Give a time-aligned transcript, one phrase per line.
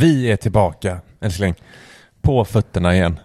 [0.00, 1.54] Vi är tillbaka, älskling.
[2.22, 3.18] På fötterna igen.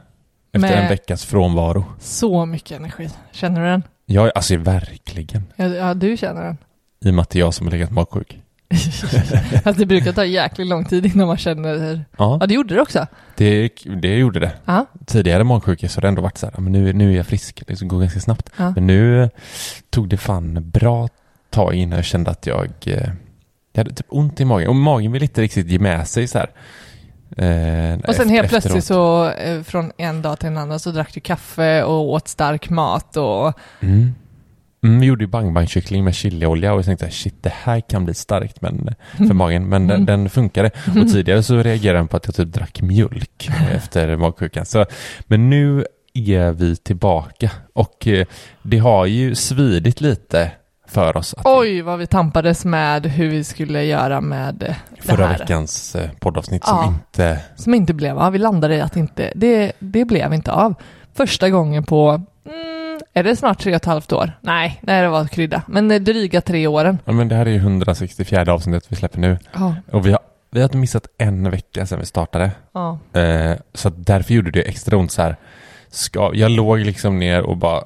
[0.53, 1.85] Efter Med- en veckas frånvaro.
[1.99, 3.09] Så mycket energi.
[3.31, 3.83] Känner du den?
[4.05, 5.43] Ja, alltså verkligen.
[5.55, 6.57] Ja, ja du känner den.
[7.05, 8.39] I och med att det är jag som har legat magsjuk.
[9.63, 12.05] alltså det brukar ta jäkligt lång tid innan man känner...
[12.17, 13.07] Ja, Ja, det gjorde det också.
[13.35, 13.69] det,
[14.01, 14.51] det gjorde det.
[14.65, 14.85] Ja.
[15.05, 17.63] Tidigare magsjuka så har det ändå varit så här, men nu, nu är jag frisk.
[17.67, 18.49] Det går ganska snabbt.
[18.57, 18.71] Ja.
[18.75, 19.29] Men nu
[19.89, 21.07] tog det fan bra
[21.49, 23.09] tag innan jag kände att jag, eh,
[23.75, 24.67] jag hade typ ont i magen.
[24.69, 26.49] Och magen vill inte riktigt ge med sig så här.
[27.37, 31.13] Eh, Och sen helt plötsligt så eh, från en dag till en annan så drack
[31.13, 34.15] du kaffe och åt stark mat och Mm.
[34.83, 37.79] Mm, vi gjorde ju bang bang kyckling med chiliolja och jag tänkte shit det här
[37.81, 40.05] kan bli starkt men, för magen men den, Mm.
[40.05, 40.71] den funkade.
[41.01, 44.65] Och tidigare så reagerade den på att jag typ drack mjölk efter magsjukan.
[44.65, 44.85] Så,
[45.27, 48.25] men nu är vi tillbaka och eh,
[48.61, 50.51] det har ju svidit lite
[50.87, 51.35] för oss.
[51.43, 55.37] Oj, vad vi tampades med hur vi skulle göra med eh, det förra här.
[55.39, 56.83] veckans eh, poddavsnitt Ja.
[56.83, 57.39] som inte...
[57.55, 58.31] Som inte blev av.
[58.31, 60.73] Vi landade i att inte, det, det blev inte av.
[61.13, 62.09] Första gången på,
[62.45, 64.31] mm, är det snart tre och ett halvt år?
[64.41, 65.61] Nej, nej det var krydda.
[65.67, 66.97] Men dryga tre åren.
[67.05, 69.75] Ja, men det här är ju 164 avsnittet vi släpper nu Ja.
[69.91, 70.19] och vi har,
[70.51, 72.51] vi har missat en vecka sedan vi startade.
[72.73, 72.99] Ja.
[73.13, 75.35] Eh, så därför gjorde det extra ont så här.
[75.89, 77.81] Ska, jag låg liksom ner och bara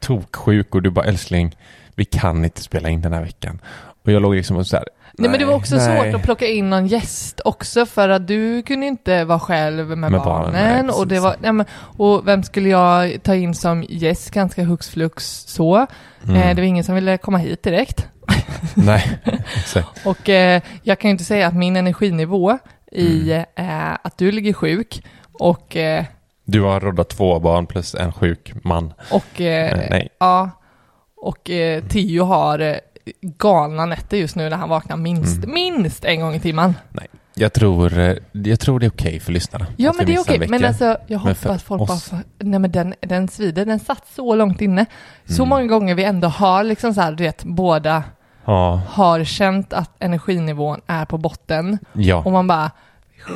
[0.00, 1.56] toksjuk och du bara älskling,
[1.94, 3.60] vi kan inte spela in den här veckan.
[4.04, 4.88] Och jag låg liksom och så här.
[5.18, 5.84] Nej, men det var också nej.
[6.12, 9.98] svårt att plocka in någon gäst också för att du kunde inte vara själv med,
[9.98, 10.86] Med barnen, barnen.
[10.86, 14.64] nej, och, det var, nej, men, och vem skulle jag ta in som gäst ganska
[14.64, 15.86] hux flux så?
[16.24, 16.36] Mm.
[16.36, 18.06] Eh, det var ingen som ville komma hit direkt.
[18.74, 19.18] Nej,
[19.56, 19.88] exakt.
[20.06, 22.58] Och eh, jag kan ju inte säga att min energinivå
[22.92, 23.44] i Mm.
[23.56, 26.04] eh, att du ligger sjuk och, eh,
[26.44, 28.92] Du har roddat två barn plus en sjuk man.
[29.10, 30.08] och eh, Eh, nej.
[30.20, 30.50] ja,
[31.24, 32.74] och eh, Tio har eh,
[33.20, 35.54] galna nätter just nu när han vaknar minst, Mm.
[35.54, 36.74] minst en gång i timmen.
[37.34, 39.66] Jag tror, eh, jag tror det är okej för lyssnarna.
[39.76, 40.68] Ja men det är okej, men vecka.
[40.68, 44.06] alltså jag Men hoppas folk bara, oss- får- nej men den, den svider, den satt
[44.14, 44.86] så långt inne.
[45.26, 45.48] Så Mm.
[45.48, 48.02] många gånger vi ändå har liksom så här, du vet, båda
[48.46, 52.16] Ja, har känt att energinivån är på botten ja.
[52.24, 52.70] och man bara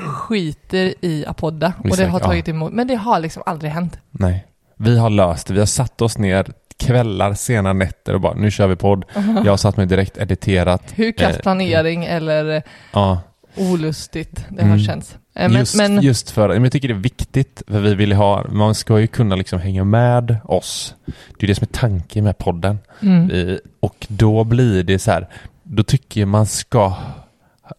[0.06, 3.98] skiter i att podda och det har tagit emot, men det har liksom aldrig hänt.
[4.10, 4.44] Nej.
[4.78, 5.52] Vi har löst det.
[5.54, 6.46] Vi har satt oss ner
[6.76, 9.04] kvällar, sena nätter och bara nu kör vi podd.
[9.14, 10.82] Jag har satt mig direkt editerat.
[10.94, 12.62] Hur kass Eh, planering eller eh,
[12.92, 13.20] Ja,
[13.56, 14.70] olustigt det Mm.
[14.70, 15.16] har känts.
[15.34, 18.12] Eh, Men, just, men just för, men jag tycker det är viktigt för vi vill
[18.12, 20.94] ha, man ska ju kunna liksom hänga med oss.
[21.38, 22.78] Det är det som är tanken med podden.
[23.00, 25.28] mm, Eh, Och då blir det så här,
[25.62, 26.94] då tycker jag man ska,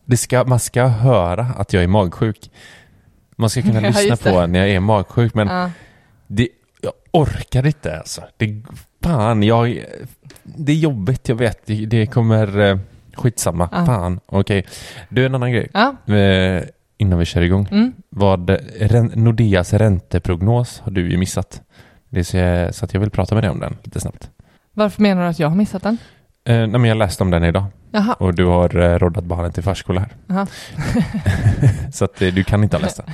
[0.06, 2.52] det ska, man ska höra att jag är magsjuk.
[3.36, 5.72] Man ska kunna lyssna på när jag är magsjuk men ja.
[6.28, 6.48] det,
[6.82, 8.22] jag orkar inte alltså.
[8.38, 8.64] Det,
[9.04, 9.86] fan, jag,
[10.44, 11.66] det är jobbigt, jag vet.
[11.66, 12.78] Det, kommer, eh,
[13.14, 13.70] skitsamma.
[13.72, 13.86] Ja.
[13.86, 14.66] Fan, okej.
[15.10, 15.70] Du, en annan grej.
[15.74, 16.14] ja.
[16.16, 16.64] Eh,
[16.98, 17.68] innan vi kör igång.
[17.72, 17.94] Mm.
[18.10, 18.58] Vad,
[19.14, 21.62] Nordeas ränteprognos har du ju missat.
[22.10, 24.30] Det så, så att jag vill prata med dig om den lite snabbt.
[24.74, 25.98] Varför menar du att jag har missat den?
[26.46, 29.52] Eh, nej, men jag läste om den idag Jaha, och du har eh, roddat barnen
[29.52, 30.48] till förskola här.
[31.92, 33.06] Så att eh, du kan inte ha läst den.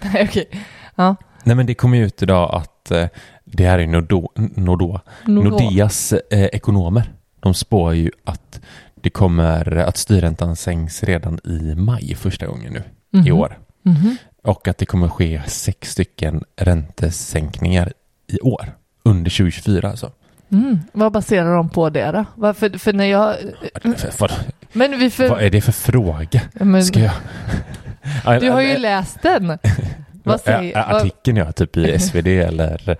[0.12, 0.48] nej okej.
[0.94, 1.16] Ja.
[1.44, 3.06] Nej men det kom ju ut idag att eh,
[3.44, 5.50] det här är Nordo, Nordo, Nordå.
[5.50, 7.12] Nordeas eh, ekonomer.
[7.40, 8.60] De spår ju att
[9.02, 12.82] det kommer att styrräntan sänks redan i maj första gången nu
[13.20, 13.38] i Mhm.
[13.40, 13.58] år.
[13.82, 14.16] Mhm.
[14.44, 17.92] Och att det kommer ske sex stycken räntesänkningar
[18.26, 18.72] i år.
[19.02, 20.12] Under 2024 alltså.
[20.52, 20.78] Mm.
[20.92, 22.24] Vad baserar de på det då?
[22.34, 23.36] Varför, för när jag...
[24.18, 24.32] Vad,
[24.72, 25.28] Men vi för...
[25.28, 26.40] vad är det för fråga?
[26.52, 28.40] men, Ska jag...
[28.40, 29.58] du har ju läst den.
[30.22, 30.78] Vad säger...
[30.96, 32.96] Artikeln ja, typ i SvD eller,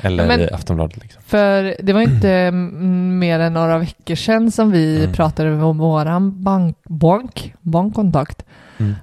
[0.00, 1.22] eller Men- i Aftonbladet liksom.
[1.22, 5.12] För det var inte mm, mer än några veckor sedan som vi Mm.
[5.12, 8.44] pratade med våran bank, bank, bankkontakt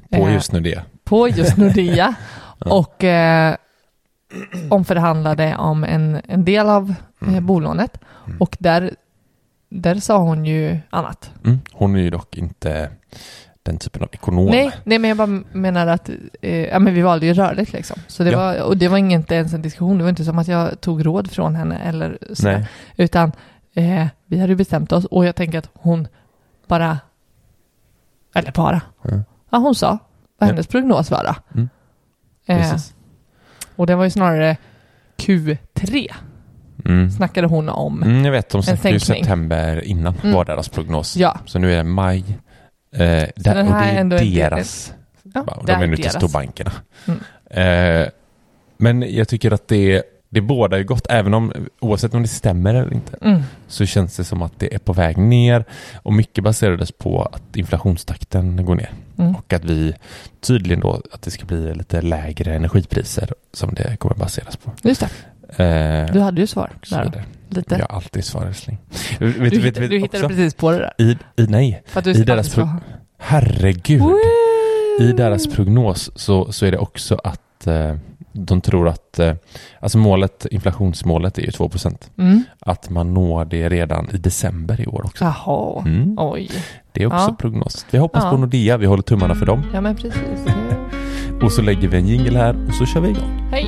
[0.09, 0.82] På Eh, just nu det.
[1.04, 2.16] på just Nordea
[2.66, 2.74] Ja.
[2.76, 3.56] och eh,
[4.70, 7.46] omförhandlade om en, en del av eh, Mm.
[7.46, 8.38] bolånet Mm.
[8.42, 8.92] och där,
[9.70, 11.32] där sa hon ju annat.
[11.46, 11.59] Mm.
[11.74, 12.90] Hon är ju dock inte
[13.63, 14.45] den typen av ekonom.
[14.45, 16.09] Nej, nej, men jag bara menar att
[16.41, 17.97] eh, ja, men vi valde ju rörligt liksom.
[18.08, 18.37] Så det Ja.
[18.37, 21.05] var, och det var inte ens en diskussion, det var inte som att jag tog
[21.05, 22.61] råd från henne eller så.
[22.97, 23.31] Utan
[23.73, 26.08] eh, vi hade ju bestämt oss och jag tänker att hon
[26.67, 26.99] bara,
[28.35, 29.23] eller bara, Mm.
[29.49, 29.97] ja hon sa
[30.40, 31.35] vad hennes prognos var då.
[31.55, 31.69] Mm.
[32.46, 32.75] Eh,
[33.75, 34.57] och det var ju snarare
[35.17, 36.11] Q3
[36.85, 37.11] Mm.
[37.11, 38.03] snackade hon om.
[38.03, 40.35] Mm, jag vet, de snackade ju september innan Mm.
[40.35, 41.17] var deras prognos.
[41.17, 42.37] Ja, Så nu är det maj.
[42.93, 44.93] Eh, där, och det är är deras.
[45.34, 46.72] ja de är nu är till storbankerna.
[47.08, 47.20] Mm.
[48.03, 48.09] Eh,
[48.78, 50.03] men jag tycker att det är
[50.34, 53.41] det bådar ju gott, även om oavsett om det stämmer eller inte, Mm.
[53.67, 55.66] så känns det som att det är på väg ner
[55.96, 59.35] och mycket baserades på att inflationstakten går ner Mm.
[59.35, 59.93] och att vi
[60.41, 64.72] tydligen då att det ska bli lite lägre energipriser som det kommer baseras på.
[64.84, 65.09] Just det,
[65.58, 67.24] Eh, du hade ju svar där.
[67.50, 67.76] Lite.
[67.76, 68.78] Jag har alltid svar älskling.
[69.20, 70.94] Du, vet, vet, du hittade också, precis på det där.
[70.98, 72.68] i, i, nej, För att du i deras pro-
[73.18, 74.02] herregud.
[74.02, 74.18] Woo!
[75.00, 77.96] I deras prognos så, så är det också att eh,
[78.34, 79.34] de tror att, eh,
[79.80, 81.70] alltså målet, inflationsmålet är ju 2
[82.18, 82.44] Mm.
[82.59, 85.24] Att man når det redan i december i år också.
[85.26, 86.16] Jaha, Mm.
[86.20, 86.50] oj.
[86.92, 87.36] Det är också Ja.
[87.40, 87.86] prognos.
[87.92, 88.32] Vi hoppas Ja.
[88.32, 89.64] på Nordea, vi håller tummarna för dem.
[89.74, 90.22] Ja men precis.
[91.44, 93.50] Och så lägger vi en jingle här och så kör vi igång.
[93.52, 93.66] Hej!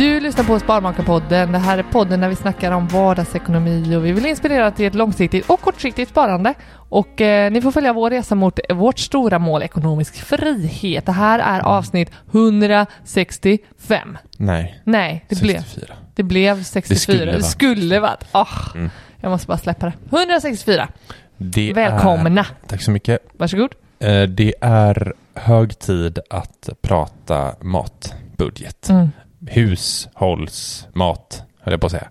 [0.00, 1.52] Du lyssnar på Sparmakarpodden.
[1.52, 4.94] Det här är podden där vi snackar om vardagsekonomi och vi vill inspirera till ett
[4.94, 6.54] långsiktigt och kortsiktigt sparande.
[6.74, 11.06] Och eh, ni får följa vår resa mot vårt stora mål ekonomisk frihet.
[11.06, 14.18] Det här är avsnitt 165.
[14.36, 15.94] Nej, Nej, det blev, 64.
[16.14, 16.94] det blev 64.
[16.94, 18.24] Det skulle Det skulle varit.
[18.32, 18.90] Ah, Mm.
[19.20, 19.92] Jag måste bara släppa det.
[20.10, 20.88] 164.
[21.36, 22.40] Det Välkomna.
[22.40, 23.18] Är, tack så mycket.
[23.32, 23.74] Varsågod.
[23.98, 28.88] Eh, Det är hög tid att prata matbudget.
[28.88, 29.08] Mm.
[29.46, 32.08] Hushållsmat, höll jag på att säga.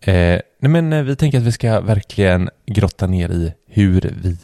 [0.00, 4.36] Eh, nej men eh, vi tänker att vi ska verkligen grotta ner i hur vi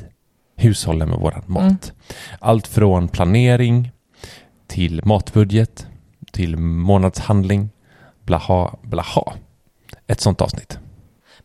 [0.57, 1.63] hushåller med våran mat.
[1.63, 1.79] Mm.
[2.41, 3.91] Allt från planering
[4.67, 5.87] till matbudget
[6.33, 7.71] till månadshandling,
[8.25, 9.33] blaha, blaha.
[10.07, 10.79] Ett sånt avsnitt.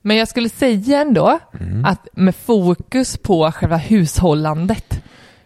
[0.02, 1.86] Men jag skulle säga ändå Mm.
[1.86, 5.04] att med fokus på själva hushållandet.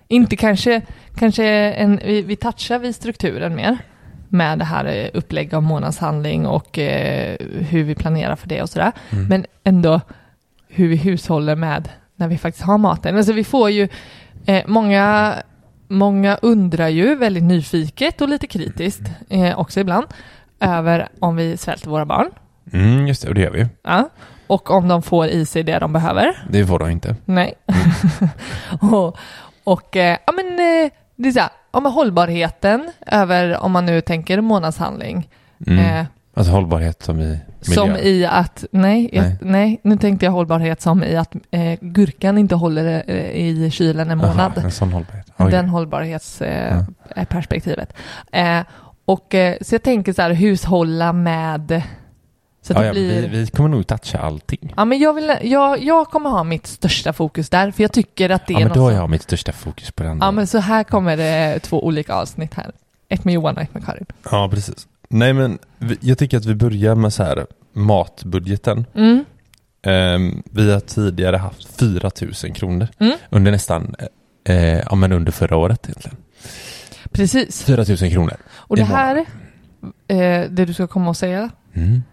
[0.07, 0.81] Inte kanske,
[1.15, 3.77] kanske en, vi, vi touchar vid strukturen mer
[4.31, 7.35] med det här eh, upplägg av månadshandling och eh,
[7.69, 8.91] hur vi planerar för det och sådär.
[9.09, 9.25] Mm.
[9.25, 10.01] Men ändå
[10.67, 13.17] hur vi hushåller med när vi faktiskt har maten.
[13.17, 13.87] Alltså vi får ju,
[14.45, 15.35] eh, många,
[15.87, 20.05] många undrar ju väldigt nyfiket och lite kritiskt eh, också ibland
[20.59, 22.31] över om vi svälter våra barn.
[22.73, 23.67] Mm, just det, och det gör vi.
[23.83, 24.09] Ja.
[24.47, 26.43] Och om de får i sig det de behöver.
[26.49, 27.15] Det får de inte.
[27.25, 27.53] Nej.
[28.81, 29.17] och
[29.63, 30.57] och eh, ja, men,
[31.15, 35.29] det är så här, ja, men hållbarheten över, om man nu tänker månadshandling,
[35.68, 35.79] Mm.
[36.00, 37.39] eh, Alltså hållbarhet som i miljö.
[37.75, 39.21] som i att, nej, Nej.
[39.21, 39.38] nej.
[39.41, 44.12] nej, nu tänkte jag hållbarhet som i att eh, gurkan inte håller eh, i kylen
[44.12, 44.39] en månad.
[44.57, 45.25] Aha, en sån hållbarhet.
[45.38, 45.51] Oj.
[45.51, 46.85] Den hållbarhetsperspektivet.
[47.15, 47.21] Ja.
[47.21, 47.94] Eh, perspektivet.
[48.31, 48.59] eh,
[49.06, 51.81] och eh, så jag tänker så här, hushålla med,
[52.61, 53.21] så ja, det blir...
[53.21, 54.73] vi, vi kommer nog toucha allting.
[54.77, 58.29] Ja, men jag, vill, jag, jag kommer ha mitt största fokus där, för jag tycker
[58.29, 60.17] att det Ja, är men något då har jag mitt största fokus på den.
[60.21, 62.71] Ja, men så här kommer det två olika avsnitt här.
[63.09, 64.05] Ett med Johan och ett med Karin.
[64.31, 64.87] ja, precis.
[65.09, 65.59] Nej, men
[65.99, 68.85] jag tycker att vi börjar med så här matbudgeten.
[68.95, 69.25] Mm.
[69.83, 72.11] Ehm, vi har tidigare haft 4
[72.43, 73.13] 000 kronor Mm.
[73.29, 73.95] under nästan,
[74.47, 76.17] eh, ja men under förra året egentligen.
[77.11, 77.63] Precis.
[77.63, 78.35] 4 000 kronor.
[78.55, 79.15] Och det här,
[80.07, 82.03] eh, det du ska komma och säga, Mm.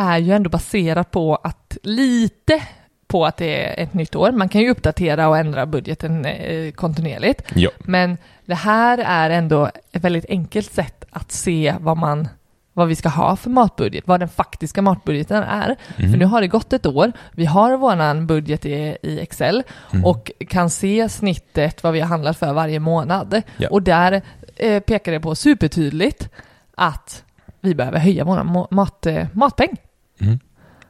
[0.00, 2.62] Är ju ändå baserat på att lite
[3.06, 4.32] på att det är ett nytt år.
[4.32, 7.42] Man kan ju uppdatera och ändra budgeten eh, kontinuerligt.
[7.54, 7.70] Ja.
[7.78, 12.28] Men det här är ändå ett väldigt enkelt sätt att se vad man
[12.72, 15.76] vad vi ska ha för matbudget, vad den faktiska matbudgeten är.
[15.96, 16.10] Mm.
[16.10, 20.04] För nu har det gått ett år, vi har våran budget i, i Excel Mm.
[20.04, 23.42] och kan se snittet vad vi har handlat för varje månad.
[23.56, 23.68] Ja.
[23.70, 24.22] Och där
[24.56, 26.28] eh, pekar det på supertydligt
[26.74, 27.24] att
[27.60, 29.76] vi behöver höja vår mat, eh, matpeng.
[30.20, 30.38] Mm.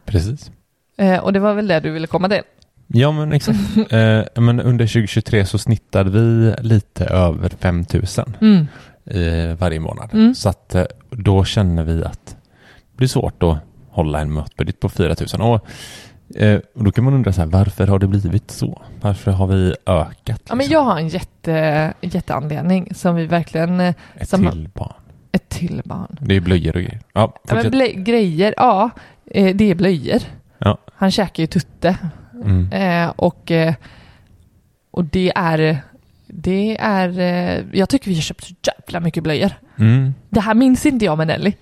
[0.05, 0.51] Precis.
[0.99, 2.43] Eh, och det var väl det du ville komma till?
[2.87, 3.59] Ja, men exakt.
[3.91, 8.05] eh, men under 2023 så snittade vi lite över 5 000
[8.41, 8.67] Mm.
[9.05, 10.11] i varje månad.
[10.15, 10.35] Mm.
[10.35, 12.27] Så att eh, då känner vi att
[12.91, 13.59] det blir svårt att
[13.91, 15.53] hålla en matbudget på 4 000.
[15.53, 15.67] Och,
[16.41, 18.83] eh, och då kan man undra så här, varför har det blivit så?
[19.01, 20.43] Varför har vi ökat?
[20.49, 20.73] Ja, men liksom?
[20.73, 24.93] jag har en jätte, jätteanledning som vi verkligen, eh, Ett som- till barn.
[25.33, 26.17] ett till barn.
[26.21, 27.01] Det är blöjor och grejer.
[27.13, 27.73] Ja, Ja, men fortsätt.
[27.73, 28.91] blö, grejer, ja,
[29.31, 30.21] eh, det är blöjor.
[30.59, 30.79] Ja.
[30.95, 31.97] Han käkar ju tutte.
[32.45, 32.73] Mm.
[32.73, 33.75] Eh, och, eh,
[34.91, 35.79] och det är,
[36.27, 39.51] det är, eh, jag tycker vi har köpt så jävla mycket blöjor.
[39.79, 40.15] Mm.
[40.29, 41.53] Det här minns inte jag med Nelly.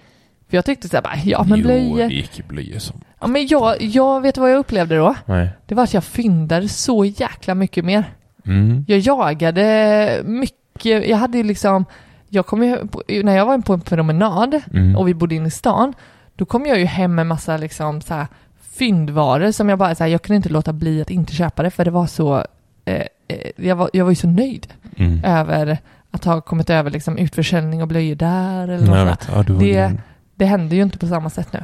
[0.51, 1.97] För jag tyckte såhär ja men Jo, blöjor.
[2.09, 3.01] det gick ju blöjor som...
[3.21, 5.15] Ja men jag, jag vet vad jag upplevde då?
[5.27, 5.49] Nej.
[5.67, 8.05] Det var att jag fyndade så jäkla mycket mer.
[8.47, 8.85] Mm.
[8.89, 11.85] Jag jagade mycket, jag hade ju liksom,
[12.29, 12.77] jag kom ju,
[13.23, 14.97] när jag var på en promenad Mm.
[14.97, 15.95] och vi bodde inne i stan,
[16.39, 18.27] då kom jag ju hem med massa liksom så här
[18.61, 21.71] fyndvaror som jag bara så här, jag kunde inte låta bli att inte köpa det
[21.71, 22.37] för det var så,
[22.85, 24.67] eh, eh, jag, var, jag var ju så nöjd
[24.97, 25.25] Mm.
[25.25, 25.79] över
[26.11, 29.29] att ha kommit över liksom utförsäljning och blöjor där eller Jag något.
[29.35, 29.93] Ja, Det-
[30.35, 31.63] Det händer ju inte på samma sätt nu.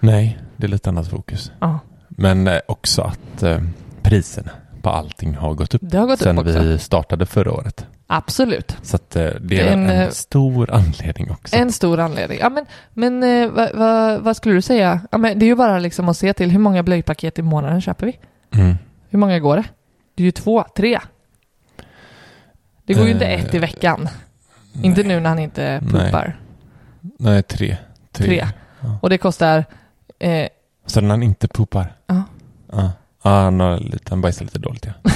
[0.00, 1.52] Nej, det är lite annat fokus.
[1.60, 3.58] Ja, Men eh, också att eh,
[4.02, 4.50] priserna
[4.82, 6.58] på allting har gått upp det har gått sen upp också.
[6.58, 7.86] vi startade förra året.
[8.06, 8.76] Absolut.
[8.82, 11.56] Så att eh, det är En, en, eh, stor anledning också.
[11.56, 12.38] En stor anledning.
[12.40, 15.00] Ja, men men eh, vad, vad, vad skulle du säga?
[15.10, 17.80] Ja, men det är ju bara liksom att se till hur många blöjpaket i månaden
[17.80, 18.18] köper vi?
[18.60, 18.74] Mm.
[19.08, 19.64] Hur många går det?
[20.14, 20.98] Det är ju två, tre.
[22.86, 24.08] Det går ju inte ett i veckan.
[24.82, 25.90] Inte nu när han inte Nej.
[25.90, 26.38] pumpar.
[27.18, 27.76] Nej, tre.
[28.12, 28.46] Tre.
[28.80, 28.98] Ja.
[29.02, 29.64] Och det kostar...
[30.18, 30.48] Eh,
[30.86, 31.92] Så när han inte poopar?
[32.06, 32.22] Ja.
[32.72, 32.92] Ja,
[33.22, 35.12] ja han, har lite, han bajsar lite dåligt ja.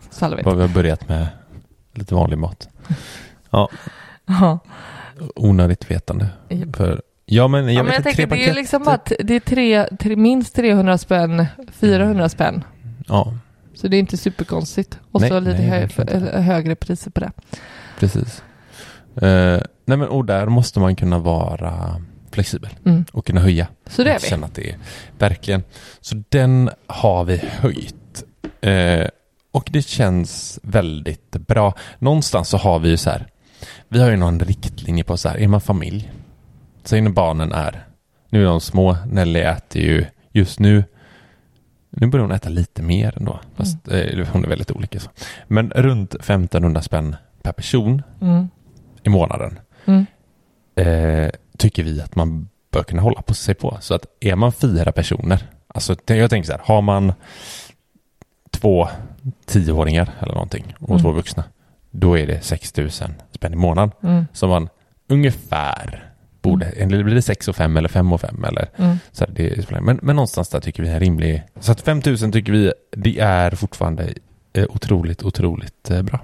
[0.10, 0.44] Salvit.
[0.44, 1.26] Bara vi har börjat med
[1.98, 2.68] lite vanlig mat.
[3.50, 3.68] Ja,
[4.26, 4.58] Ja.
[5.36, 6.26] onödigt vetande.
[6.76, 9.40] För, ja men jag ja, men jag tänker det är liksom bara att det är
[9.40, 12.28] tre, tre, minst 300 spänn, 400 Mm.
[12.28, 12.64] spänn.
[13.08, 13.34] Ja,
[13.74, 14.98] Så det är inte superkonstigt.
[15.12, 16.40] Och Nej, så lite nej, hö, inte.
[16.40, 17.30] högre priser på det.
[17.98, 18.42] precis.
[19.16, 23.04] Eh, nej men och där måste man kunna vara flexibel Mm.
[23.12, 23.66] och kunna höja.
[23.86, 24.28] Så det är vi.
[24.28, 24.76] Känna att det är,
[25.18, 25.62] verkligen.
[26.00, 28.24] Så den har vi höjt.
[28.60, 29.06] Eh,
[29.50, 31.74] och det känns väldigt bra.
[31.98, 33.26] Någonstans så har vi ju så här,
[33.88, 36.12] vi har ju någon riktlinje på så här, är man familj,
[36.84, 37.86] så innan barnen är,
[38.30, 40.84] nu är de små, Nelly äter ju just nu,
[41.90, 45.10] nu börjar hon äta lite mer ändå, fast eh, hon är väldigt olika så.
[45.46, 48.48] Men runt 1500 spänn per person Mm.
[49.02, 50.06] i månaden Mm.
[50.76, 53.76] eh, tycker vi att man bör kunna hålla på sig på.
[53.80, 57.12] Så att är man fyra personer, alltså jag tänker så här, har man
[58.50, 58.88] två
[59.46, 61.02] tioåringar eller någonting och Mm.
[61.02, 61.44] två vuxna,
[61.90, 64.24] då är det 6 000 spänn i månaden Mm.
[64.32, 64.68] som man
[65.08, 66.04] ungefär
[66.42, 68.96] borde, eller blir det 6 och 5 eller 5 och 5 eller Mm.
[69.12, 72.02] så här, det spelar men, men någonstans där tycker vi är rimlig, så att 5
[72.06, 74.08] 000 tycker vi, det är fortfarande
[74.52, 76.20] eh, otroligt, otroligt eh, bra.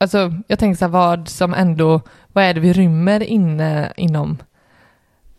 [0.00, 2.00] Alltså, jag tänker så här, vad som ändå,
[2.32, 4.38] vad är det vi rymmer inne inom,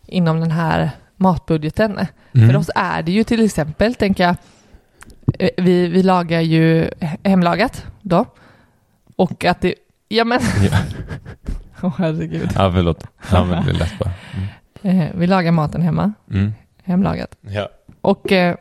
[0.07, 1.99] inom den här matbudgeten?
[2.35, 2.49] Mm.
[2.49, 4.35] För oss är det ju till exempel, tänker jag,
[5.57, 6.89] vi, vi lagar ju
[7.23, 8.25] hemlagat då.
[9.15, 9.73] Och att det,
[10.07, 10.39] ja men,
[10.71, 10.77] Ja,
[11.81, 12.49] åh herregud.
[12.55, 13.03] ja förlåt.
[13.31, 14.11] Ja, men det är lätt bara.
[14.81, 14.99] Mm.
[15.01, 16.53] Eh, vi lagar maten hemma, Mm.
[16.83, 17.35] hemlagat.
[17.41, 17.69] Ja.
[18.01, 18.55] Och, eh,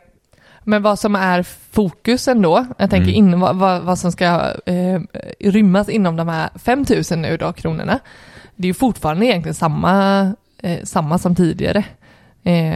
[0.63, 3.15] men vad som är fokusen då, jag tänker Mm.
[3.33, 4.99] in, vad, vad, som ska eh,
[5.39, 7.99] rymmas inom de här 5000 nu då, kronorna,
[8.55, 10.21] det är ju fortfarande egentligen samma,
[10.63, 11.83] eh, samma som tidigare.
[12.43, 12.75] Eh,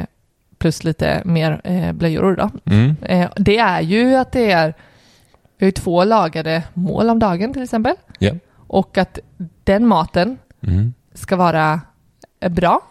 [0.63, 2.50] plus lite mer eh, blöjor då.
[2.74, 2.96] Mm.
[3.01, 4.74] Eh, det är ju att det är,
[5.58, 7.96] vi har ju två lagade mål om dagen till exempel.
[8.20, 8.32] Ja.
[8.55, 9.20] Och att
[9.63, 10.93] den maten Mm.
[11.13, 11.82] ska vara
[12.39, 12.82] eh, bra,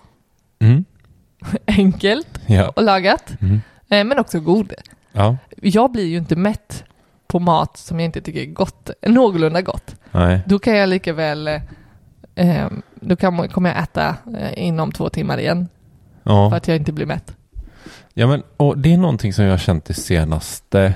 [0.59, 0.85] Mm.
[1.67, 2.69] enkelt Ja.
[2.77, 3.61] och lagat, Mm.
[3.89, 4.73] eh, men också god.
[5.13, 5.37] Ja.
[5.63, 6.85] Jag blir ju inte mätt
[7.27, 9.97] på mat som jag inte tycker är gott, någorlunda gott.
[10.11, 10.41] Nej.
[10.47, 11.49] Då kan jag lika väl,
[12.35, 15.69] eh, då kan, kommer jag äta eh, inom två timmar igen
[16.25, 16.57] för Ja.
[16.57, 17.37] att jag inte blir mätt.
[18.15, 20.95] Ja, men och det är någonting som jag har känt det senaste.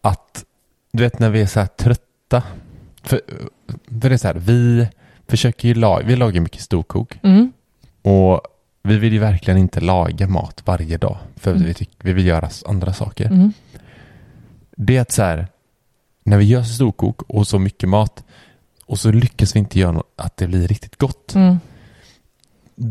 [0.00, 0.44] Att
[0.92, 2.42] du vet när vi är så här trötta.
[3.02, 3.20] För,
[4.00, 4.88] för det är så här, vi
[5.28, 7.18] försöker ju laga, vi lagar mycket storkok.
[7.22, 7.52] Mm.
[8.02, 8.40] Och
[8.82, 11.16] vi vill ju verkligen inte laga mat varje dag.
[11.36, 11.62] För Mm.
[11.62, 13.26] vi, tyck, vi vill göra andra saker.
[13.26, 13.52] Mm.
[14.76, 15.46] Det är att så här,
[16.24, 18.24] när vi gör storkok och så mycket mat
[18.86, 21.34] och så lyckas vi inte göra något, att det blir riktigt gott.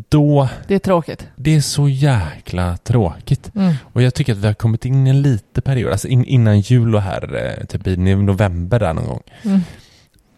[0.10, 1.28] Då, Det är tråkigt.
[1.36, 3.52] det är så jäkla tråkigt.
[3.56, 3.74] Mm.
[3.94, 6.60] Och jag tycker att vi har kommit in i en liten period, alltså in, innan
[6.60, 9.22] jul och här, eh, typ i november där någon gång.
[9.44, 9.60] Mm.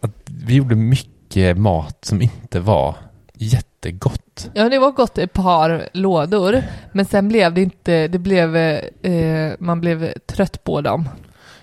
[0.02, 2.96] Att vi gjorde mycket mat som inte var
[3.34, 4.50] jättegott.
[4.54, 9.52] Ja, det var gott ett par lådor, men sen blev det inte, det blev, eh,
[9.60, 11.10] man blev trött på dem.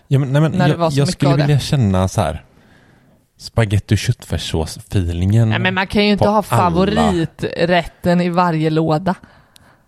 [0.08, 2.20] Ja, men, nej, men När det var jag, så jag mycket skulle vilja känna så
[2.20, 2.44] här
[3.36, 5.48] spagetti och köttfärssås-feelingen.
[5.48, 6.42] Nej, men man kan ju inte ha alla.
[6.42, 9.14] favoriträtten i varje låda.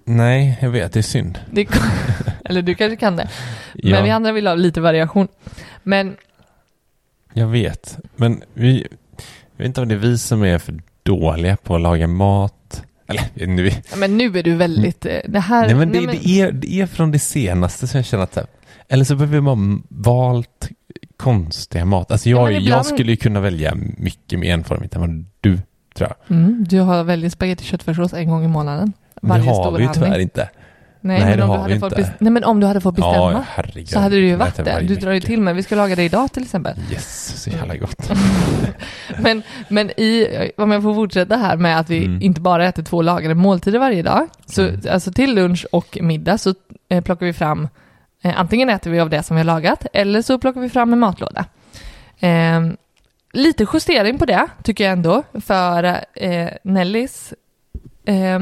[0.05, 1.39] Nej, jag vet, det är synd.
[1.51, 1.69] Det,
[2.45, 3.29] eller du kanske kan det.
[3.75, 5.29] Ja, Men vi andra vill ha lite variation.
[5.83, 6.17] Men
[7.33, 7.99] jag vet.
[8.17, 8.87] Men vi,
[9.57, 12.83] jag vet inte om det är vi som är för dåliga på att laga mat.
[13.09, 15.07] Eller, nu, Ja, Men nu är du väldigt...
[15.07, 15.67] eh, Det här...
[15.67, 18.25] nej, men det, nej, men- Det, är, det är från det senaste som jag känner
[18.25, 18.39] att
[18.89, 20.69] eller så behöver man valt
[21.19, 22.11] konstiga mat.
[22.13, 25.25] Alltså jag, Ja, men jag ibland- skulle ju kunna välja mycket mer enformigt än vad
[25.41, 25.59] du
[25.97, 26.37] tror jag.
[26.37, 28.93] Mm, du har väldigt spagetti köttfärssås en gång i månaden.
[29.23, 30.49] Varje det har vi ju tyvärr inte.
[31.01, 32.13] Nej, Nej, men om du hade fått inte.
[32.19, 34.81] Nej, men om du hade fått bestämma Ja, så hade det ju varit det.
[34.89, 36.77] Du drar ju till med, vi ska laga det idag till exempel.
[36.93, 38.11] Yes, så jävla gott.
[39.19, 42.23] Men, men i, om jag får fortsätta här med att vi Mm.
[42.23, 44.81] inte bara äter två lagade måltider varje dag, så Mm.
[44.91, 46.55] alltså till lunch och middag så
[46.89, 47.69] eh, plockar vi fram,
[48.23, 50.93] Eh, antingen äter vi av det som vi har lagat eller så plockar vi fram
[50.93, 51.45] en matlåda.
[52.19, 52.61] Eh,
[53.33, 55.85] lite justering på det tycker jag ändå för
[56.15, 57.35] eh, Nellis
[58.05, 58.39] eh,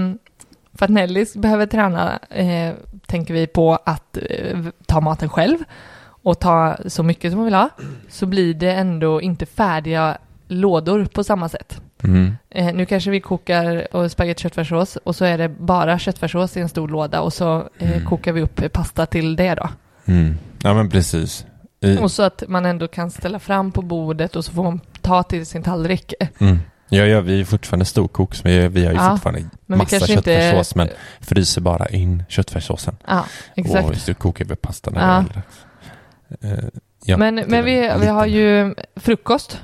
[0.75, 2.75] för att Nellis behöver träna eh,
[3.07, 5.59] tänker vi på att eh, ta maten själv
[6.07, 7.71] och ta så mycket som hon vill ha
[8.09, 10.19] så blir det ändå inte färdiga
[10.49, 11.81] lådor på samma sätt.
[12.05, 12.37] Mm.
[12.51, 16.61] Eh, nu kanske vi kokar och spagetti köttfärssås och så är det bara köttfärssås i
[16.61, 18.05] en stor låda och så eh, Mm.
[18.07, 19.69] kokar vi upp pasta till det då.
[20.07, 20.39] Mm.
[20.63, 21.47] Ja men precis.
[21.81, 24.81] I, Och så att man ändå kan ställa fram på bordet och så får man
[25.01, 26.15] ta till sin tallrik.
[26.39, 26.59] mm.
[26.89, 30.23] Ja, ja, vi är fortfarande storkoks, men vi, har ju Ja, fortfarande massa kanske inte...
[30.35, 30.89] köttfärssås, men
[31.21, 32.97] fryser bara in köttfärssåsen.
[33.07, 33.25] Ja,
[33.55, 33.89] exakt.
[33.89, 35.07] Och så kokar vi pasta när Ja.
[35.07, 36.65] det är äldre.
[36.65, 36.69] Eh,
[37.05, 39.61] ja, men men vi, vi har ju frukost.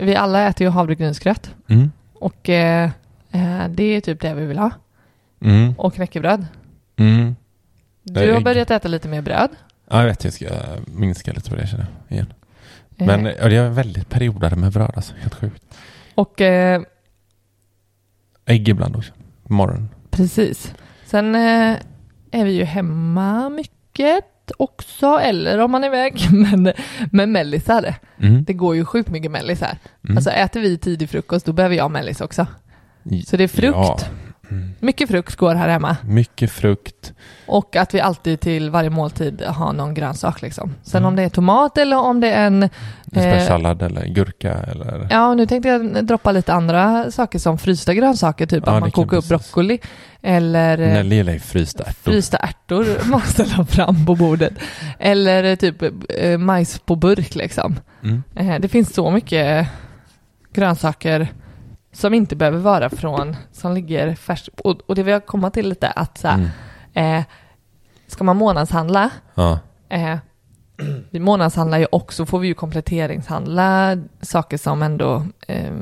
[0.00, 1.54] Vi alla äter ju havregrynsgröt.
[1.68, 1.92] Mm.
[2.14, 2.90] Och eh,
[3.30, 4.70] eh, det är typ det vi vill ha.
[5.40, 5.74] Mm.
[5.78, 6.46] Och knäckebröd.
[6.96, 7.36] Mm.
[8.02, 9.50] Du har börjat äta lite mer bröd.
[9.90, 10.46] Ja, jag vet, jag ska
[10.86, 12.32] minska lite på det känner jag igen.
[12.96, 15.62] Eh, Men ja, det är väldigt periodare med bröd alltså, helt sjukt.
[16.14, 16.82] Och eh,
[18.46, 19.12] Ägg ibland också,
[19.46, 19.88] på morgonen.
[20.10, 20.74] precis.
[21.06, 21.76] Sen eh,
[22.30, 24.24] är vi ju hemma mycket
[24.56, 26.72] också, eller om man är iväg, men
[27.12, 27.94] med mellisar.
[28.18, 28.44] Mm.
[28.44, 29.78] Det går ju sjukt mycket mellis här.
[30.04, 30.16] Mm.
[30.16, 32.46] Alltså äter vi tidig frukost, då behöver jag mellis också.
[33.26, 33.76] Så det är frukt.
[33.76, 33.98] Ja.
[34.50, 34.70] Mm.
[34.80, 35.96] Mycket frukt går här hemma.
[36.04, 37.12] Mycket frukt.
[37.46, 40.74] Och att vi alltid till varje måltid har någon grönsak liksom.
[40.82, 41.08] Sen Mm.
[41.08, 42.62] om det är tomat eller om det är en...
[42.62, 42.68] Eh,
[43.10, 45.08] spärsallad eller gurka eller...
[45.10, 48.90] Ja, nu tänkte jag droppa lite andra saker som frysta grönsaker, typ Ja, att man
[48.90, 49.78] kokar upp broccoli.
[50.22, 52.12] Eller eh, Nelly ju frysta ärtor.
[52.12, 54.52] frysta ärtor man ställer fram på bordet.
[54.98, 55.82] Eller eh, typ
[56.18, 57.76] eh, majs på burk liksom.
[58.02, 58.22] Mm.
[58.36, 59.68] Eh, det finns så mycket
[60.52, 61.28] grönsaker
[61.92, 64.60] som inte behöver vara från, som ligger färskt.
[64.60, 66.50] Och, och det vill jag komma till lite att så här,
[66.94, 67.18] Mm.
[67.20, 67.24] eh,
[68.06, 69.58] ska man månadshandla Ja.
[69.88, 70.18] Eh,
[71.10, 75.72] vi månadshandlar ju också, får vi ju kompletteringshandla saker som ändå, eh,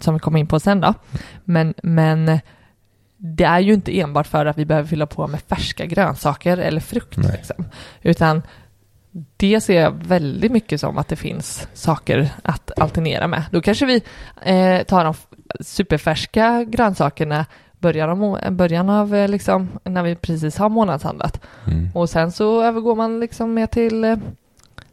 [0.00, 0.94] som vi kommer in på sen då.
[1.44, 2.40] Men, men
[3.16, 6.80] det är ju inte enbart för att vi behöver fylla på med färska grönsaker eller
[6.80, 7.16] frukt.
[7.16, 7.64] Liksom.
[8.02, 8.42] Utan
[9.36, 13.42] det ser jag väldigt mycket som att det finns saker att alternera med.
[13.50, 14.02] Då kanske vi
[14.42, 15.14] eh, tar de
[15.60, 17.46] superfärska grönsakerna
[17.78, 21.40] början av, början av eh, liksom, när vi precis har månadshandlat.
[21.66, 21.88] Mm.
[21.94, 24.16] Och sen så övergår man liksom mer till, eh,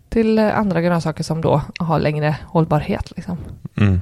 [0.09, 3.11] till eh, andra grönsaker som då har längre hållbarhet.
[3.15, 3.37] Liksom.
[3.77, 4.01] Mm.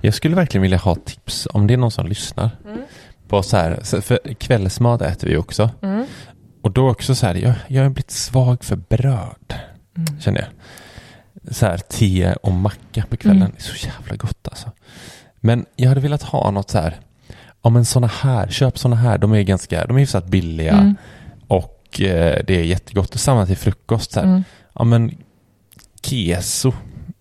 [0.00, 2.50] Jag skulle verkligen vilja ha tips om det är någon som lyssnar.
[3.28, 5.70] På så här, för kvällsmat äter vi också.
[5.82, 6.04] Mm.
[6.62, 9.54] Och då också så här, jag, jag har blivit svag för bröd,
[9.96, 10.20] Mm.
[10.20, 11.54] känner jag.
[11.54, 13.52] Så här, te och macka på kvällen, Mm.
[13.56, 14.70] det är så jävla gott alltså.
[15.44, 17.00] Men jag hade velat ha något så här,
[17.62, 20.94] ja men såna här, köp såna här, de är ganska, de är hyfsat billiga Mm.
[21.48, 23.14] och eh, det är jättegott.
[23.14, 24.44] Och samma till frukost så här, Mm.
[24.74, 25.16] ja men
[26.02, 26.72] keso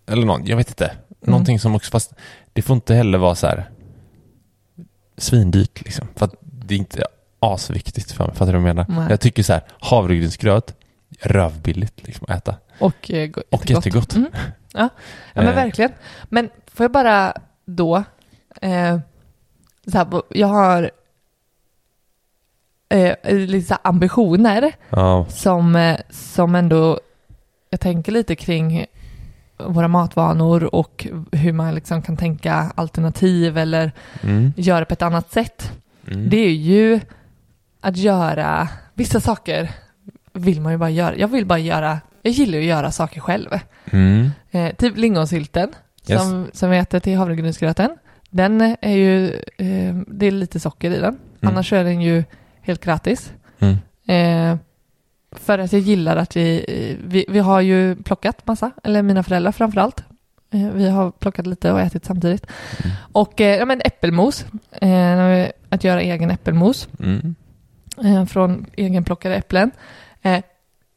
[0.05, 0.85] eller någon, jag vet inte.
[0.85, 0.97] Mm.
[1.21, 2.13] Någonting som också, fast
[2.53, 3.69] det får inte heller vara så här
[5.17, 6.07] svindyrt liksom.
[6.15, 7.03] För att det är inte
[7.39, 8.85] asviktigt för mig, fattar du vad jag menar?
[8.99, 9.07] Nej.
[9.09, 10.75] Jag tycker så här, havregrynsgröt,
[11.21, 12.55] rövbilligt liksom att äta.
[12.79, 14.15] Och, eh, go- Och jättegott.
[14.15, 14.29] Mm.
[14.73, 14.89] Ja.
[15.33, 15.55] ja, men Eh.
[15.55, 15.91] verkligen.
[16.29, 17.33] Men får jag bara
[17.65, 18.03] då,
[18.61, 18.99] eh,
[19.87, 20.91] så här, jag har
[22.89, 26.99] eh, lite så ambitioner Ja, som, eh, som ändå,
[27.69, 28.85] jag tänker lite kring
[29.57, 34.53] våra matvanor och hur man liksom kan tänka alternativ eller mm.
[34.55, 35.71] göra på ett annat sätt.
[36.07, 36.29] Mm.
[36.29, 36.99] Det är ju
[37.81, 39.71] att göra, vissa saker
[40.33, 41.15] vill man ju bara göra.
[41.15, 43.49] Jag vill bara göra, jag gillar ju att göra saker själv.
[43.91, 44.31] Mm.
[44.51, 45.71] Eh, typ lingonsylten
[46.07, 46.21] Yes.
[46.21, 47.97] som, som vi äter till havregrynsgröten.
[48.29, 51.19] Den är ju, eh, det är lite socker i den.
[51.41, 52.23] Annars är den ju
[52.61, 53.33] helt gratis.
[53.59, 53.77] Mm.
[54.07, 54.57] Eh,
[55.31, 59.23] för att jag gillar att vi, eh, vi, vi har ju plockat massa, eller mina
[59.23, 60.03] föräldrar framförallt.
[60.51, 62.45] Eh, vi har plockat lite och ätit samtidigt.
[62.83, 62.95] Mm.
[63.11, 68.27] Och eh, ja, men äppelmos, eh, att göra egen äppelmos Mm.
[68.27, 69.71] från egenplockade äpplen.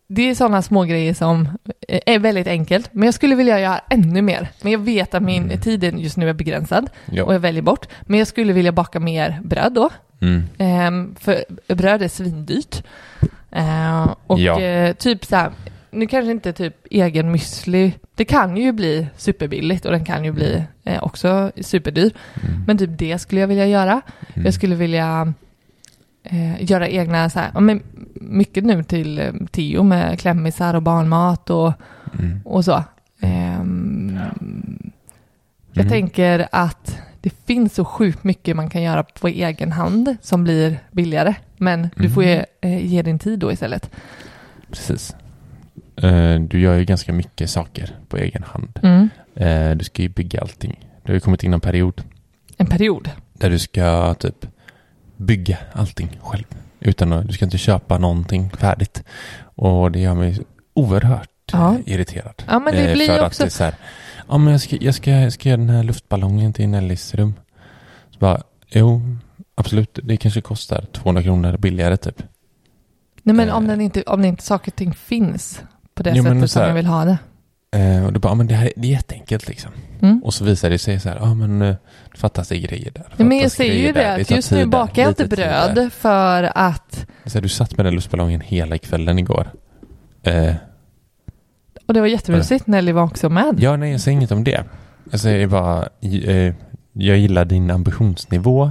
[0.08, 1.48] Det är sådana små grejer som
[1.88, 4.48] eh, är väldigt enkelt, men jag skulle vilja göra ännu mer.
[4.62, 5.60] Men jag vet att min Mm.
[5.60, 7.24] tid just nu är begränsad Ja.
[7.24, 7.88] och jag väljer bort.
[8.02, 9.90] Men jag skulle vilja baka mer bröd då,
[10.20, 10.42] Mm.
[10.58, 12.82] Ehm, för bröd är svindyrt.
[13.50, 14.60] Ehm, och Ja.
[14.60, 15.50] eh, typ så här,
[15.90, 20.32] nu kanske inte typ egen müsli, det kan ju bli superbilligt och den kan ju
[20.32, 22.10] bli eh, också superdyr.
[22.42, 22.64] Mm.
[22.66, 24.00] Men typ det skulle jag vilja göra.
[24.34, 24.44] Mm.
[24.44, 25.32] Jag skulle vilja
[26.30, 27.82] eh, göra egna, så här, men
[28.14, 31.72] mycket nu till eh, Tio med klämmisar och barnmat och,
[32.18, 32.40] Mm.
[32.44, 32.84] och så.
[33.20, 34.18] Ehm,
[35.72, 35.88] jag Mm.
[35.90, 40.78] tänker att det finns så sjukt mycket man kan göra på egen hand som blir
[40.90, 41.34] billigare.
[41.56, 42.12] Men du Mm.
[42.12, 43.90] får ju eh, ge din tid då istället.
[44.70, 45.16] Precis.
[45.96, 48.78] Eh, Du gör ju ganska mycket saker på egen hand.
[48.82, 49.08] Mm.
[49.34, 50.86] Eh, Du ska ju bygga allting.
[51.02, 52.02] Du har ju kommit in en period
[52.56, 53.10] En period.
[53.32, 54.46] där du ska typ
[55.16, 56.44] bygga allting själv.
[56.80, 59.04] Utan att, du ska inte köpa någonting färdigt.
[59.54, 60.38] Och det gör mig
[60.74, 61.74] oerhört Ja.
[61.74, 62.42] eh, irriterad.
[62.48, 63.42] Ja, men det Eh, blir för ju att också...
[63.42, 63.74] det är så här,
[64.28, 67.34] ja men jag ska, jag, ska, jag ska göra den här luftballongen till Nellys rum.
[68.10, 69.16] Så bara, jo,
[69.54, 72.22] absolut, det kanske kostar 200 kronor billigare typ.
[73.22, 75.62] Nej, men eh, om, den inte, om det inte saker och ting finns
[75.94, 77.18] på det Jo, sättet så som här- jag vill ha det.
[77.76, 79.70] Eh, och då bara, men det här är, det är jätteenkelt liksom.
[80.02, 80.22] Mm.
[80.24, 81.74] Och så visar det sig så här, ja men eh,
[82.12, 83.06] det fattas det grejer där.
[83.16, 85.36] Ja, men jag säger ju det, att just nu bakar jag inte där.
[85.74, 87.06] bröd för att...
[87.24, 89.50] Så här, du satt med den luftballongen hela kvällen igår.
[90.22, 90.54] Eh,
[91.86, 93.56] Och det var jättemysigt, Nelly var också med.
[93.58, 94.64] ja, nej, jag säger inget om det.
[95.10, 96.54] Jag säger bara, eh,
[96.92, 98.64] jag gillar din ambitionsnivå.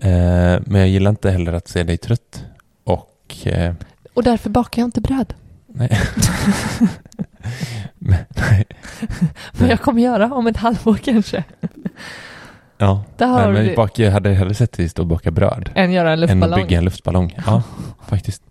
[0.00, 2.44] Eh, men jag gillar inte heller att se dig trött.
[2.84, 3.74] Och, eh,
[4.14, 5.34] Och därför bakar jag inte bröd.
[5.74, 6.00] Nej.
[7.98, 8.18] men,
[8.50, 8.64] nej.
[9.58, 11.44] Men jag kommer göra om ett halvår kanske.
[12.78, 13.76] Ja, Där har nej, du men det.
[13.76, 15.70] bak, jag hade hellre sett dig stå och baka bröd.
[15.74, 16.60] Än göra en Än att luftballong.
[16.66, 17.38] bygga en luftballong.
[17.46, 17.62] Ja,
[18.08, 18.42] faktiskt.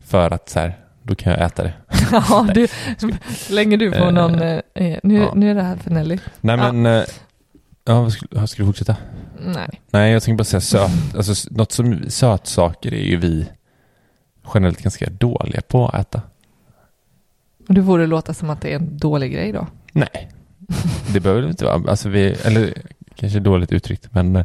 [0.00, 1.72] För att så här, då kan jag äta det.
[2.12, 2.68] ja, du,
[3.50, 4.34] lägger du på Eh, någon...
[4.42, 5.32] Eh, eh, nu, ja.
[5.34, 6.18] nu är det här för Nelly.
[6.40, 6.72] Nej Ja.
[6.72, 7.04] men, eh,
[7.84, 8.96] ja, vad skulle, skulle du fortsätta?
[9.46, 9.80] Nej.
[9.90, 10.90] Nej, jag tänkte bara säga söt.
[11.16, 13.46] Alltså något som sötsaker är ju vi
[14.54, 16.22] generellt ganska dåliga på att äta.
[17.70, 19.66] Och det låta som att det är en dålig grej då.
[19.92, 20.28] Nej,
[21.12, 21.90] det behöver det inte vara.
[21.90, 22.74] Alltså vi, eller
[23.14, 24.44] kanske dåligt uttryckt, men eh,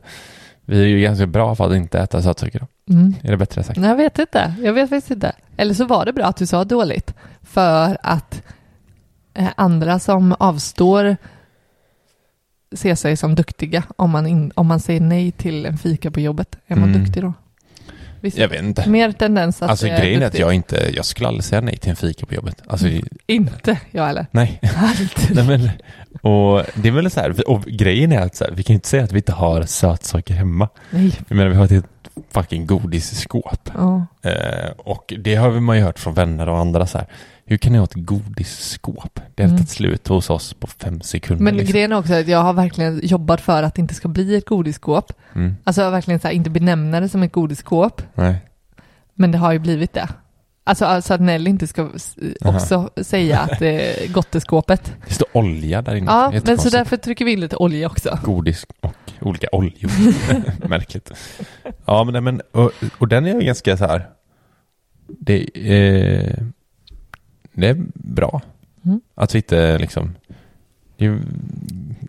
[0.66, 2.60] vi är ju ganska bra på att inte äta sötsaker.
[2.60, 2.94] Då.
[2.94, 3.14] Mm.
[3.22, 3.80] Är det bättre sagt?
[3.80, 4.54] Nej, jag vet inte.
[4.62, 5.32] Jag vet faktiskt inte.
[5.58, 7.14] Eller så var det bra att du sa dåligt.
[7.42, 8.44] För att
[9.34, 11.18] eh, andra som avstår
[12.76, 16.20] ser sig som duktiga om man, in, om man säger nej till en fika på
[16.20, 16.58] jobbet.
[16.68, 17.04] Är man Mm.
[17.04, 17.34] duktig då?
[18.26, 18.38] Visst?
[18.38, 18.90] Jag vet inte.
[18.90, 21.78] Mer tendens att Alltså jag grejen är att jag inte, jag skulle aldrig säga nej
[21.78, 22.62] till en fika på jobbet.
[22.68, 22.88] Alltså,
[23.28, 24.26] Inte jag heller.
[24.32, 24.60] nej.
[24.78, 25.36] Alltid.
[25.36, 25.70] nej men,
[26.32, 29.04] och det är väl så här, och grejen är att här, vi kan inte säga
[29.04, 30.70] att vi inte har sötsaker hemma.
[30.90, 31.12] Nej.
[31.28, 31.86] Jag menar vi har ett
[32.32, 33.70] fucking godisskåp.
[33.74, 34.06] Ja.
[34.22, 37.08] Eh, och det har man ju hört från vänner och andra så här.
[37.48, 39.20] Hur kan ni ha ett godisskåp?
[39.36, 39.58] Det har Mm.
[39.58, 41.44] tagit slut hos oss på fem sekunder.
[41.44, 41.72] Men liksom.
[41.74, 44.46] grejen är också att jag har verkligen jobbat för att det inte ska bli ett
[44.46, 45.14] godisskåp.
[45.36, 45.56] mm.
[45.64, 48.02] Alltså jag har verkligen så här, inte benämna det som ett godisskåp.
[48.16, 48.36] Nej.
[49.14, 50.10] Men det har ju blivit det.
[50.68, 52.56] Alltså, alltså att Nelly inte ska s- Aha.
[52.56, 54.94] också säga att det är gotteskåpet.
[55.08, 56.12] Det står olja där inne.
[56.12, 58.20] Ja, men så därför trycker vi in lite olja också.
[58.24, 59.92] Godis och olika oljor.
[60.68, 61.12] Märkligt.
[61.86, 64.10] Ja, men, men och, och den är ju ganska så här.
[65.08, 66.44] Det, eh,
[67.56, 68.42] det är bra.
[68.86, 69.02] Mm.
[69.16, 70.16] Att vi inte liksom.
[70.98, 71.22] Ju-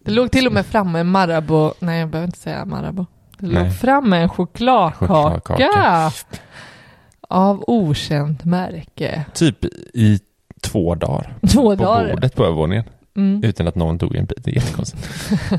[0.04, 3.06] Det låg till och med framme en Marabou, nej jag behöver inte säga Marabou.
[3.38, 3.64] Det Nej.
[3.64, 5.06] låg framme en chokladkaka,
[5.40, 6.10] Chokladkaka.
[7.28, 9.24] av okänt märke.
[9.34, 10.20] typ i
[10.60, 11.34] två dagar.
[11.48, 12.10] Två På dagar.
[12.14, 12.84] bordet på övervåningen.
[13.16, 13.44] Mm.
[13.44, 14.44] Utan att någon tog en bit.
[14.44, 15.30] Det är jättekonstigt.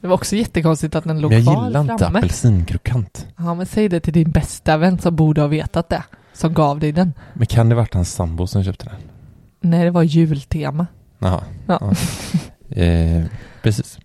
[0.00, 2.18] Det var också jättekonstigt att den låg Men jag kvar gillar inte framme.
[2.18, 3.26] apelsinkrokant.
[3.36, 6.02] Ja, men säg det till din bästa vän som borde ha vetat det.
[6.32, 7.12] Som gav dig den.
[7.34, 8.94] Men kan det varit hans sambo som köpte den?
[9.62, 10.86] Nej, det var jultema.
[11.18, 11.42] Jaha.
[11.66, 11.78] Ja.
[11.80, 12.82] Ja.
[12.82, 13.24] Eh,
[13.62, 13.98] precis.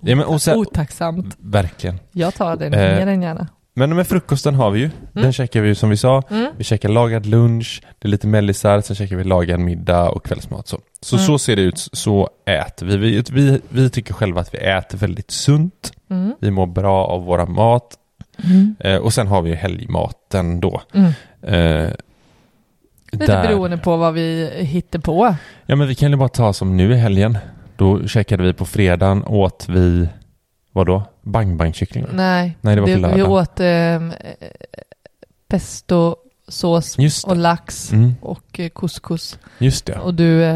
[0.00, 1.36] Ja, men, och sen, Otacksamt.
[1.38, 1.98] verkligen.
[2.12, 2.80] Jag tar den Eh.
[2.80, 3.46] mer än gärna.
[3.74, 4.90] Men med frukosten har vi ju.
[5.12, 6.22] Den käkar vi ju som vi sa.
[6.30, 6.46] Mm.
[6.56, 10.68] Vi käkar lagad lunch, det är lite mellisar, sen käkar vi lagad middag och kvällsmat.
[10.68, 11.26] Så, så, Mm.
[11.26, 12.96] så ser det ut, så äter vi.
[12.96, 13.60] Vi, vi.
[13.68, 15.92] vi tycker själva att vi äter väldigt sunt.
[16.10, 16.34] Mm.
[16.40, 17.96] Vi mår bra av våra mat.
[18.44, 18.76] Mm.
[18.80, 20.82] Eh, och sen har vi helgmaten då.
[20.94, 21.12] Mm.
[21.42, 21.90] Eh,
[23.10, 25.34] Lite där- beroende på vad vi hittar på.
[25.66, 27.38] Ja men vi kan ju bara ta som nu i helgen.
[27.76, 30.08] Då käkade vi på fredagen, åt vi,
[30.72, 31.02] vad då?
[31.22, 32.06] Bang bang kyckling?
[32.12, 34.00] Nej, Nej, det var på vi åt eh,
[35.48, 37.40] pestosås Just och det.
[37.40, 39.38] lax Mm, och eh, couscous.
[39.58, 39.98] just det.
[39.98, 40.54] Och du eh,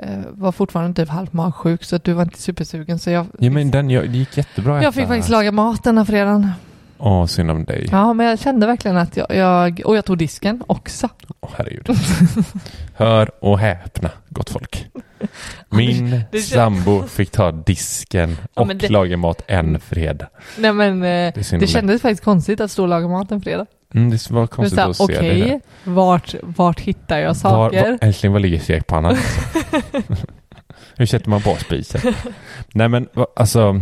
[0.00, 2.98] eh, var fortfarande typ halvt magsjuk så att du var inte supersugen.
[2.98, 6.04] Så jag, Ja men den, jag, det gick jättebra jag fick faktiskt laga mat denna
[6.04, 6.50] fredagen.
[6.98, 7.88] Åh, synd om dig.
[7.92, 11.08] Ja, men jag kände verkligen att jag, jag och jag tog disken också.
[11.40, 11.88] Åh, herregud.
[12.94, 14.86] Hör och häpna, gott folk.
[15.68, 20.26] Min det kän- sambo fick ta disken Ja, och men det- laga mat en fredag.
[20.58, 21.72] Nej men eh, Det, är synd det dig.
[21.72, 23.66] kändes faktiskt konstigt att stå och laga mat en fredag.
[23.94, 25.60] Mm, det var Men konstigt så här, att se Okej, dig där.
[25.92, 27.90] vart, vart hittar jag Var, saker?
[27.90, 29.16] var, älskling, var ligger stekpannan?
[30.96, 32.14] Hur sätter man på spisen?
[32.74, 33.80] Nej men va- alltså,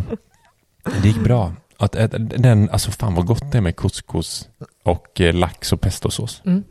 [1.03, 1.53] det gick bra.
[1.79, 4.49] Att äta den, alltså fan vad gott det är med couscous
[4.83, 6.43] och eh, lax och pestosås.
[6.45, 6.65] Mm.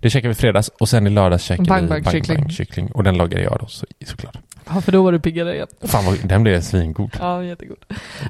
[0.00, 2.38] Det käkade vi fredags och sen i lördags käkade Bang vi bang bang kyckling.
[2.40, 4.38] bang kyckling och den lagade jag då så, såklart.
[4.74, 5.68] Ja, för då var du piggare igen.
[5.82, 7.10] Fan vad, den blev svingod.
[7.18, 7.84] Ja, jättegod.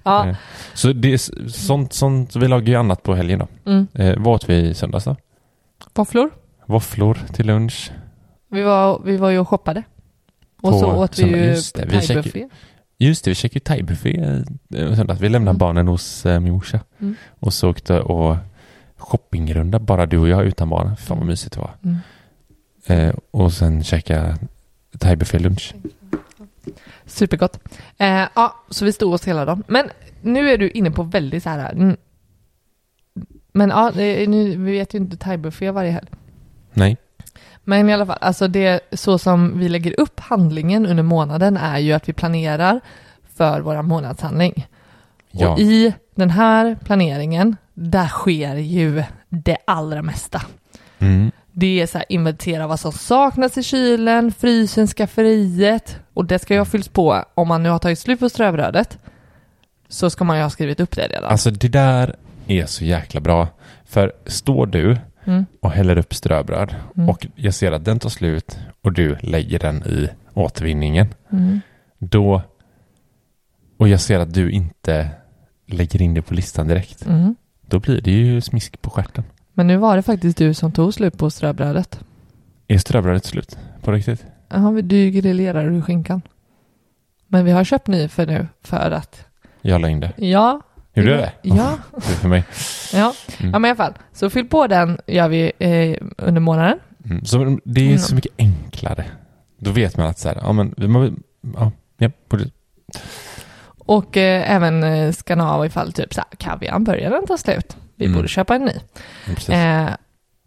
[0.05, 0.37] Ja, Eh,
[0.75, 3.71] Så det är sånt, sånt, vi lagar ju annat på helgen då.
[3.71, 3.87] mm.
[3.95, 5.17] Eh, vad åt vi i söndags då?
[5.95, 6.31] Våfflor.
[6.67, 7.91] Våfflor till lunch.
[8.51, 9.83] Vi var, vi var ju och shoppade.
[10.63, 12.49] Och På så åt vi ju det, vi.
[13.03, 15.21] Just det, vi käkade ju thaibuffé eh, söndags.
[15.21, 15.59] Vi lämnade Mm.
[15.59, 16.81] barnen hos eh, min morsa.
[16.99, 17.15] Mm.
[17.41, 18.37] Och så åkte och
[18.97, 20.97] shoppingrunda, bara du och jag utan barnen.
[20.97, 21.71] Fan vad mysigt det var.
[21.85, 21.97] Mm.
[22.87, 24.39] Eh, och sen käka
[24.99, 25.75] thaibuffé lunch.
[27.07, 27.59] Supergott.
[27.99, 29.63] Eh, ja, så vi stod oss hela dagen.
[29.67, 29.91] Men
[30.23, 31.73] nu är du inne på väldigt så här...
[31.73, 31.97] Mm.
[33.53, 36.09] Men ja, nu, vi vet ju inte thaibuffé varje helg.
[36.73, 36.97] Nej.
[37.71, 41.79] Men i alla fall, alltså det så som vi lägger upp handlingen under månaden är
[41.79, 42.81] ju att vi planerar
[43.37, 44.67] för våra månadshandling.
[45.31, 45.49] Ja.
[45.49, 50.43] Och i den här planeringen, där sker ju det allra mesta.
[50.99, 51.31] Mm.
[51.53, 56.55] Det är så här, inventera vad som saknas i kylen, frysen, skafferiet och det ska
[56.55, 58.99] ju ha fyllts på om man nu har tagit slut på ströbrödet.
[59.89, 61.31] Så ska man ju ha skrivit upp det redan.
[61.31, 63.49] Alltså det där är så jäkla bra.
[63.85, 68.09] För står du Mm, och häller upp ströbröd mm, och jag ser att den tar
[68.11, 71.07] slut och du lägger den i återvinningen.
[71.33, 71.61] mm.
[71.99, 72.43] Då,
[73.77, 75.09] och jag ser att du inte
[75.67, 77.07] lägger in det på listan direkt.
[77.07, 77.35] Mm.
[77.61, 79.25] Då blir det ju smisk på stjärten.
[79.53, 82.01] Men nu var det faktiskt du som tog slut på ströbrödet.
[82.69, 83.59] Är ströbrödet slut?
[83.83, 84.27] På riktigt?
[84.49, 86.23] Ja, du grillerar ju skinkan.
[87.27, 89.27] Men vi har köpt ny för nu för att,
[89.63, 90.13] Jag la in det.
[90.17, 90.61] ja.
[90.95, 91.33] Gjorde du det?
[91.43, 92.45] Ja, Det är för mig.
[92.93, 93.15] ja.
[93.41, 93.53] Mm.
[93.53, 93.95] ja men i alla fall.
[94.13, 96.79] Så fyll på den gör vi eh, under månaden.
[97.05, 97.25] Mm.
[97.25, 97.99] Så det är Mm.
[97.99, 99.05] så mycket enklare.
[99.59, 101.13] Då vet man att så här, ja men vi
[101.57, 102.45] ja, ja, borde,
[103.79, 107.77] Och eh, även eh, skanna av ifall typ så här, kaviarn börjar den ta slut.
[107.97, 108.17] Vi Mm.
[108.17, 108.73] borde köpa en ny.
[109.55, 109.89] Eh,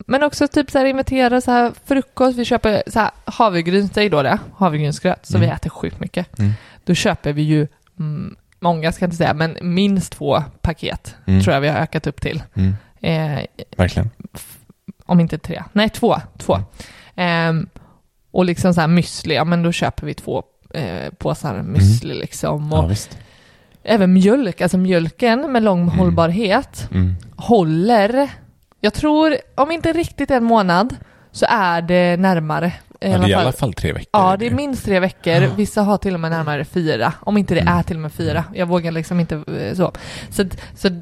[0.08, 2.38] men också typ så här inventera så här frukost.
[2.38, 5.50] Vi köper så här havregryn, säg då det, havregrynsgröt, så Mm.
[5.50, 6.40] vi äter sjukt mycket.
[6.40, 6.52] Mm.
[6.86, 7.68] Då köper vi ju,
[8.00, 11.44] mm, många ska jag inte säga, men minst två paket Mm.
[11.44, 12.44] tror jag vi har ökat upp till.
[12.54, 12.76] Mm.
[13.02, 13.46] Eh,
[13.78, 14.10] Verkligen.
[15.06, 16.58] om inte tre, nej två, två.
[17.16, 17.70] Ehm,
[18.32, 22.74] och liksom så här müsli, ja men då köper vi två eh, påsar müsli liksom.
[22.74, 22.92] Och Mm.
[22.92, 23.18] Ja,
[23.84, 25.98] även mjölk, alltså mjölken med lång Mm.
[26.00, 27.16] hållbarhet Mm.
[27.36, 28.30] håller,
[28.80, 30.96] jag tror, om inte riktigt en månad,
[31.32, 32.74] så är det närmare.
[33.04, 34.10] I Ja, alla det är i alla fall tre veckor.
[34.12, 35.56] Ja, det är minst tre veckor.
[35.56, 37.14] Vissa har till och med närmare fyra.
[37.22, 37.78] Om inte det Mm.
[37.78, 38.44] är till och med fyra.
[38.54, 39.92] Jag vågar liksom inte eh, så.
[40.30, 40.44] Så,
[40.76, 40.94] så eh,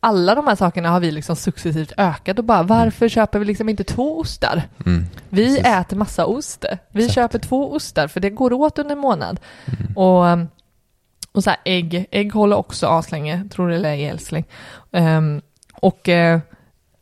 [0.00, 3.68] alla de här sakerna har vi liksom successivt ökat och bara varför köper vi liksom
[3.68, 4.62] inte två ostar?
[4.86, 5.06] Mm.
[5.28, 5.66] Vi Precis.
[5.66, 6.64] äter massa ost.
[6.90, 7.14] Vi Exakt.
[7.14, 9.40] köper två ostar för det går åt under en månad.
[9.66, 9.96] Mm.
[9.96, 10.48] Och,
[11.32, 14.44] och så här, ägg, ägg håller också aslänge, tror det eller ej älskling.
[14.90, 15.42] Um,
[15.74, 16.40] och eh,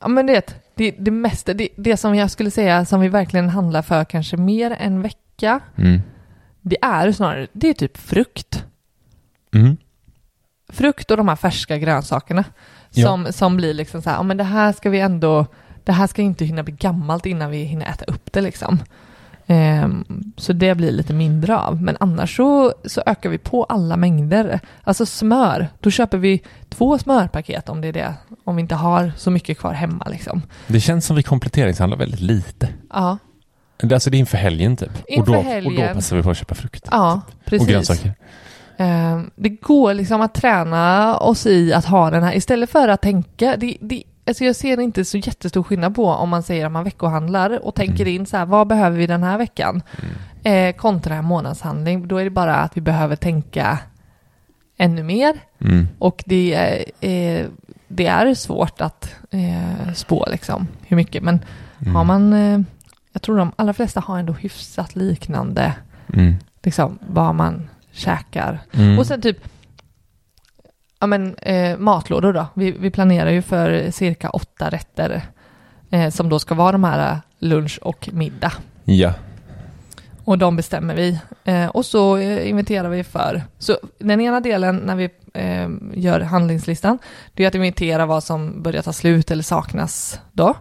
[0.01, 3.49] ja men det, det, det mesta, det, det som jag skulle säga som vi verkligen
[3.49, 6.01] handlar för kanske mer en vecka, Mm.
[6.61, 8.65] det är snarare, det är typ frukt.
[9.55, 9.77] Mm.
[10.69, 12.45] Frukt och de här färska grönsakerna.
[12.91, 13.09] Ja.
[13.09, 15.47] Som, som blir liksom så här, ja men det här ska vi ändå,
[15.85, 18.79] det här ska inte hinna bli gammalt innan vi hinner äta upp det liksom.
[19.51, 20.05] Ehm,
[20.37, 21.83] så det blir lite mindre av.
[21.83, 24.61] Men annars så, så ökar vi på alla mängder.
[24.85, 28.15] Alltså smör, då köper vi två smörpaket om det är det.
[28.45, 30.43] Om vi inte har så mycket kvar hemma liksom.
[30.67, 32.69] Det känns som vi kompletteringshandlar väldigt lite.
[32.93, 33.19] Ja,
[33.83, 34.91] Det- Alltså det är inför helgen typ.
[35.09, 35.89] Inför och, då, och helgen.
[35.89, 36.89] då passar vi på att köpa frukt.
[36.91, 37.63] ja precis.
[37.69, 38.15] och grönsaker.
[38.79, 43.03] Ehm, det går liksom att träna oss i att ha den här, istället för att
[43.03, 46.73] tänka, det, det, alltså jag ser inte så jättestor skillnad på om man säger att
[46.73, 48.15] man veckohandlar och tänker Mm.
[48.21, 49.83] in så här, vad behöver vi den här veckan?
[50.43, 50.69] Mm.
[50.69, 53.79] Eh, kontra en månadshandling, då är det bara att vi behöver tänka
[54.77, 55.89] ännu mer Mm.
[55.99, 57.47] och det är, eh,
[57.89, 61.41] det är svårt att eh, spå liksom hur mycket, men
[61.81, 61.95] Mm.
[61.95, 62.61] har man, eh,
[63.13, 65.73] jag tror de allra flesta har ändå hyfsat liknande,
[66.15, 66.35] Mm.
[66.63, 68.99] liksom vad man käkar Mm.
[68.99, 69.39] och sen typ
[71.01, 72.47] Ja men eh, matlådor då.
[72.55, 75.23] Vi, vi planerar ju för cirka åtta rätter
[75.91, 78.53] eh, som då ska vara de här eh, lunch och middag.
[78.85, 79.13] Ja.
[80.25, 81.19] Och de bestämmer vi.
[81.45, 83.43] Eh, och så eh, inventerar vi för.
[83.59, 86.99] Så den ena delen när vi eh, gör handlingslistan,
[87.35, 90.55] det är att inventera vad som börjar ta slut eller saknas då.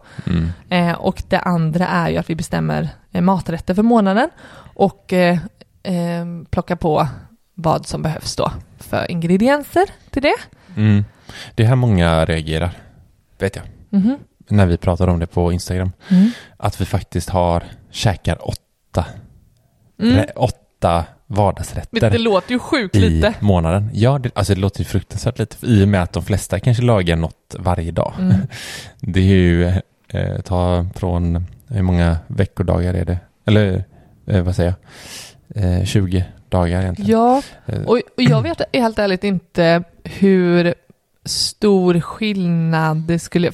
[0.70, 0.96] Mm.
[0.96, 4.30] Och det andra är ju att vi bestämmer maträtter för månaden
[4.76, 5.38] och eh,
[6.50, 7.08] plockar på
[7.62, 10.36] vad som behövs då för ingredienser till det.
[10.78, 11.06] Mm.
[11.56, 12.72] Det är här många reagerar.
[13.40, 13.66] Vet jag.
[13.90, 14.18] Mhm.
[14.50, 15.92] När vi pratar om det på Instagram.
[16.10, 16.32] Mm.
[16.58, 19.06] Att vi faktiskt har, käkar åtta,
[20.02, 20.16] Mm.
[20.18, 23.34] rä- åtta Men vardagsrätter det låter ju sjukt i lite.
[23.40, 23.90] månaden.
[23.94, 25.58] Ja, det, alltså det låter ju fruktansvärt lite.
[25.68, 28.14] I och med att de flesta kanske lagar något varje dag.
[28.20, 28.36] Mm.
[29.00, 29.66] Det är ju,
[30.08, 33.20] eh, ta från, hur många veckodagar är det?
[33.46, 33.84] Eller
[34.28, 34.74] eh, vad säger
[35.48, 35.80] jag?
[35.80, 37.12] Eh, 20 dagar egentligen.
[37.12, 40.74] Ja, Eh, och, och jag vet helt ärligt inte hur
[41.26, 43.52] stor skillnad det skulle...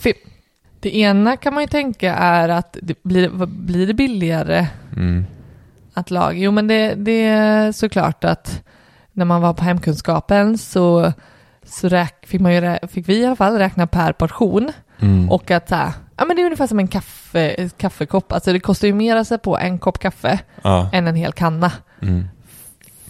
[0.79, 5.25] Det ena kan man ju tänka är att det blir, blir det billigare Mm.
[5.93, 6.37] att laga?
[6.37, 8.63] Jo, men det, det är såklart att
[9.11, 11.13] när man var på hemkunskapen så,
[11.63, 14.71] så räk, fick, man ju, fick vi i alla fall räkna per portion.
[14.99, 15.31] Mm.
[15.31, 18.31] Och att så här, ja men det är ungefär som en kaffe, kaffekopp.
[18.31, 20.89] Alltså det kostar ju mer att sätta på en kopp kaffe ja.
[20.93, 21.71] än en hel kanna.
[22.01, 22.25] Mm.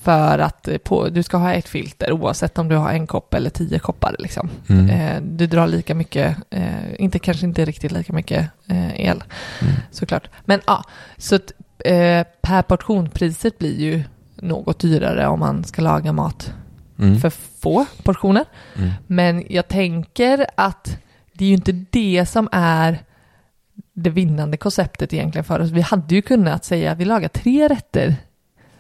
[0.06, 3.50] För att på, du ska ha ett filter oavsett om du har en kopp eller
[3.50, 4.16] tio koppar.
[4.20, 4.50] Liksom.
[4.70, 4.90] Mm.
[4.90, 9.24] Eh, du drar lika mycket, eh, inte, kanske inte riktigt lika mycket eh, el
[9.62, 9.74] Mm.
[9.92, 10.30] såklart.
[10.46, 10.84] Men ja,
[11.18, 11.52] så att,
[11.86, 14.04] eh, per portionpriset blir ju
[14.36, 16.54] något dyrare om man ska laga mat
[17.00, 17.20] Mm.
[17.20, 17.30] för
[17.62, 18.46] få portioner.
[18.78, 18.90] Mm.
[19.08, 20.98] Men jag tänker att
[21.34, 23.00] det är ju inte det som är
[23.94, 25.70] det vinnande konceptet egentligen för oss.
[25.72, 28.16] Vi hade ju kunnat säga att vi lagar tre rätter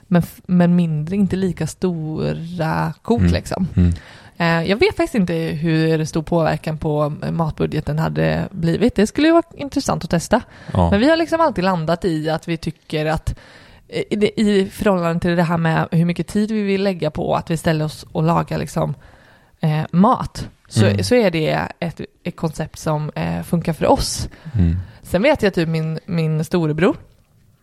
[0.07, 3.33] men, men mindre, inte lika stora kok Mm.
[3.33, 3.67] liksom.
[3.75, 3.93] Mm.
[4.37, 8.95] Eh, jag vet faktiskt inte hur stor påverkan på eh, matbudgeten hade blivit.
[8.95, 10.41] Det skulle ju vara intressant att testa.
[10.73, 10.89] Ja.
[10.91, 13.35] Men vi har liksom alltid landat i att vi tycker att
[13.87, 14.01] eh,
[14.39, 17.57] i, förhållande till det här med hur mycket tid vi vill lägga på att vi
[17.57, 18.93] ställer oss och lagar liksom,
[19.59, 21.03] eh, mat, så, Mm.
[21.03, 24.29] så är det ett, ett koncept som eh, funkar för oss.
[24.55, 24.75] Mm.
[25.01, 26.97] Sen vet jag typ min, min storebror,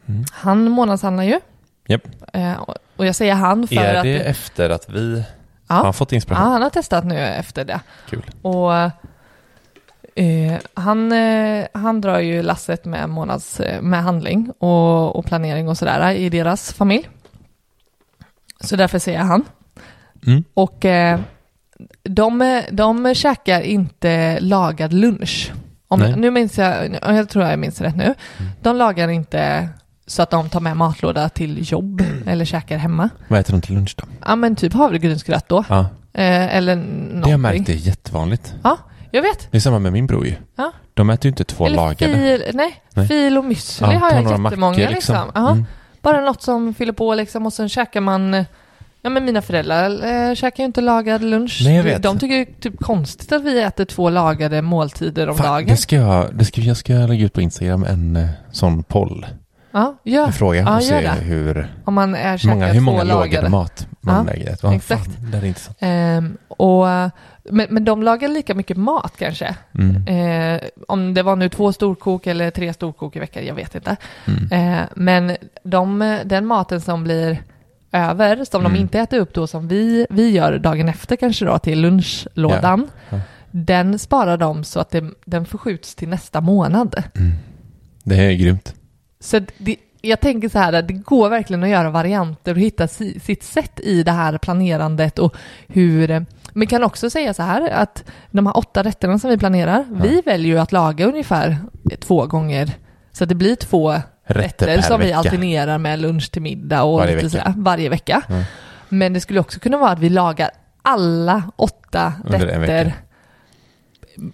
[0.06, 0.24] Mm.
[0.32, 1.40] han månadshandlar ju.
[1.88, 2.02] Japp.
[2.32, 2.60] Eh,
[2.96, 4.02] och- jag säger han för Är att...
[4.02, 5.24] det efter att vi
[5.68, 6.52] ja, har fått ja, inspiration?
[6.52, 7.80] han har testat nu efter det.
[8.10, 8.30] Kul.
[8.42, 8.74] Och
[10.14, 15.68] eh, han, eh, han drar ju lasset med månads, eh, med handling och, och planering
[15.68, 17.08] och sådär i deras familj.
[18.60, 19.44] Så därför säger jag han.
[20.26, 20.44] Mm.
[20.54, 21.20] Och eh,
[22.02, 25.52] de, de käkar inte lagad lunch.
[25.88, 26.16] Om, Nej.
[26.16, 28.04] nu minns jag, jag tror jag minns rätt nu.
[28.04, 28.52] Mm.
[28.62, 29.68] De lagar inte
[30.12, 33.08] så att de tar med matlåda till jobb eller käkar hemma.
[33.28, 34.04] Vad äter de till lunch då?
[34.26, 35.64] Ja men typ havregrynsgröt då.
[35.68, 37.40] Ja, Eh, eller det har jag någonting.
[37.40, 38.54] märkt är jättevanligt.
[38.62, 38.78] Ja,
[39.10, 39.48] jag vet.
[39.50, 40.34] Det är samma med min bror ju.
[40.56, 40.72] Ja.
[40.94, 42.14] De äter ju inte två Eller lagade.
[42.14, 43.08] fil, nej, Nej.
[43.08, 45.26] fil och müsli Ja, har jag jättemånga mackor, liksom.
[45.26, 45.46] liksom.
[45.52, 45.64] Mm.
[46.02, 48.44] Bara något som fyller på liksom och sen käkar man
[49.02, 49.90] Ja men mina föräldrar
[50.30, 51.60] eh, käkar ju inte lagad lunch.
[51.64, 52.02] Nej, jag vet.
[52.02, 55.66] De tycker ju typ konstigt att vi äter två lagade måltider om Fan, dagen.
[55.66, 59.26] det ska jag, det ska, jag ska lägga ut på Instagram en eh, sån poll.
[59.72, 63.02] Ja, ja, En fråga Ja, och se gör hur om man är många, hur många
[63.02, 63.48] lagade lagade.
[63.48, 64.56] mat man Ja, lägger.
[64.62, 65.04] Ja, exakt.
[65.04, 65.76] Fan, det är intressant.
[65.80, 66.86] Ehm, och,
[67.50, 69.56] men, men de lagar lika mycket mat kanske.
[69.78, 70.06] Mm.
[70.54, 73.96] Eh, om det var nu två storkok eller tre storkok i veckan, jag vet inte.
[74.26, 74.74] Mm.
[74.78, 77.42] Eh, men de, den maten som blir
[77.92, 78.72] över, som Mm.
[78.74, 82.88] de inte äter upp då, som vi, vi gör dagen efter kanske då till lunchlådan,
[83.10, 83.20] Ja.
[83.50, 87.02] den sparar de så att det, den förskjuts till nästa månad.
[87.14, 87.32] Mm.
[88.04, 88.74] Det är grymt.
[89.22, 92.88] Så det, jag tänker så här, att det går verkligen att göra varianter och hitta
[92.88, 95.36] si, sitt sätt i det här planerandet och
[95.68, 99.84] hur men kan också säga så här att de här åtta rätterna som vi planerar,
[99.90, 99.96] Ja.
[100.02, 101.56] vi väljer ju att laga ungefär
[102.00, 102.70] två gånger.
[103.12, 103.92] Så att det blir två
[104.24, 105.18] Rätter rätter som vi vecka.
[105.18, 107.28] alternerar med lunch till middag och Varje vecka.
[107.28, 108.22] sådär, varje vecka.
[108.28, 108.34] Ja.
[108.88, 110.50] Men det skulle också kunna vara att vi lagar
[110.82, 112.94] alla åtta Under rätter.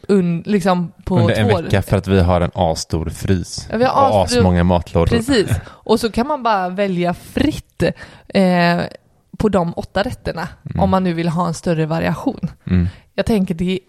[0.08, 1.60] Un, liksom på Under en två...
[1.62, 3.68] vecka för att vi har en asstor frys.
[3.70, 5.06] Ja, vi har och asstor- asmånga matlådor.
[5.16, 5.50] Precis.
[5.68, 7.82] Och så kan man bara välja fritt
[8.28, 8.80] eh,
[9.38, 10.80] på de åtta rätterna Mm.
[10.82, 12.40] om man nu vill ha en större variation.
[12.66, 12.88] Mm.
[13.14, 13.80] Jag tänker det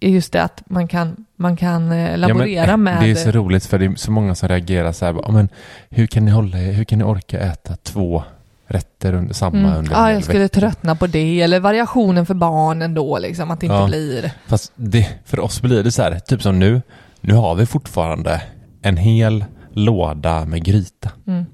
[0.00, 3.02] är just det att man kan, man kan eh, Ja, laborera men, med...
[3.02, 5.12] Det är så roligt för det är så många som reagerar så här.
[5.22, 5.48] "Ja, Men
[5.90, 8.22] hur kan ni hålla Hur kan ni orka äta två
[8.68, 9.72] rätter under samma Mm.
[9.74, 10.60] under Ja, jag skulle vecka?
[10.60, 11.40] tröttna på det.
[11.40, 13.50] Eller variationen för barnen då, liksom.
[13.50, 13.86] Att det inte Ja.
[13.86, 14.32] blir...
[14.46, 16.82] Fast det, för oss blir det så här, typ som nu.
[17.20, 18.42] Nu har vi fortfarande
[18.82, 21.10] en hel låda med gryta.
[21.26, 21.44] Mm.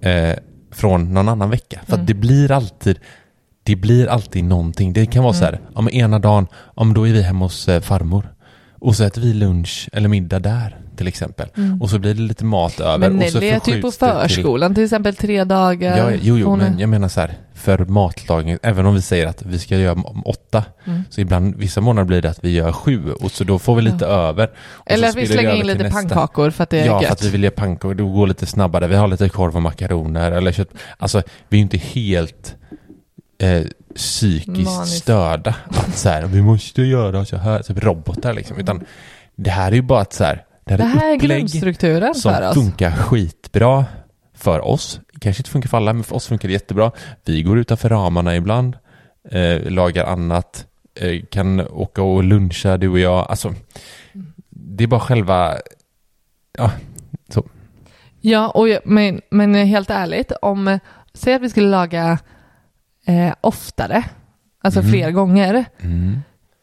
[0.00, 0.36] Eh,
[0.72, 1.80] från någon annan vecka.
[1.86, 2.06] För Mm.
[2.06, 2.98] det blir alltid
[3.66, 4.92] det blir alltid någonting.
[4.92, 5.54] Det kan vara så Mm.
[5.54, 8.34] här, om ena dagen, om då är vi hemma hos eh, farmor.
[8.80, 11.48] Och så äter vi lunch eller middag där till exempel.
[11.56, 11.82] Mm.
[11.82, 12.98] Och så blir det lite mat över.
[12.98, 15.98] Men Nelly är typ på det till- förskolan till exempel tre dagar.
[15.98, 19.26] Ja, jo, jo, Hon men jag menar så här, för matlagning, även om vi säger
[19.26, 21.02] att vi ska göra åtta, Mm.
[21.10, 23.82] så ibland, vissa månader blir det att vi gör sju och så då får vi
[23.82, 24.50] lite över.
[24.56, 25.98] Och Eller att vi slänger in lite nästa.
[25.98, 27.12] pannkakor för att det är Ja, för gött.
[27.12, 28.86] att vi vill göra pannkakor, då går lite snabbare.
[28.86, 30.68] Vi har lite korv och makaroner eller kött.
[30.98, 32.54] Alltså, vi är ju inte helt
[33.42, 33.62] eh,
[33.96, 34.96] psykiskt Maniskt.
[35.02, 35.54] störda.
[35.68, 38.58] Att så här, vi måste göra så här, typ robotar liksom.
[38.58, 38.84] Utan
[39.36, 42.14] det här är ju bara att så här, det här Det är här är grundstrukturen
[42.14, 42.54] som för oss.
[42.54, 43.84] funkar skitbra
[44.34, 45.00] för oss.
[45.20, 46.90] Kanske inte funkar för alla, men för oss funkar det jättebra.
[47.24, 48.76] Vi går utanför ramarna ibland,
[49.30, 50.66] eh, lagar annat,
[51.00, 53.26] eh, kan åka och luncha du och jag.
[53.30, 53.54] Alltså,
[54.50, 55.54] det är bara själva...
[56.58, 56.70] Ja,
[58.20, 60.78] Ja, och jag, men, men helt ärligt, om,
[61.14, 62.18] säg att vi skulle laga
[63.06, 64.04] eh, oftare,
[64.62, 64.90] alltså Mhm.
[64.90, 65.64] fler gånger.
[65.80, 66.18] Mm.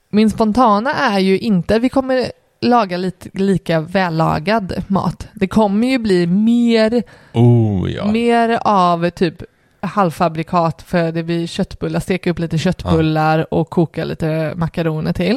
[0.10, 2.32] Min spontana är ju inte, vi kommer
[2.62, 5.28] laga lite lika vällagad mat.
[5.34, 7.04] Det kommer ju bli mer,
[7.34, 8.12] Oh ja.
[8.12, 9.44] mer av typ
[9.82, 15.36] halvfabrikat för det blir köttbullar, steka upp lite köttbullar och koka lite makaroner till.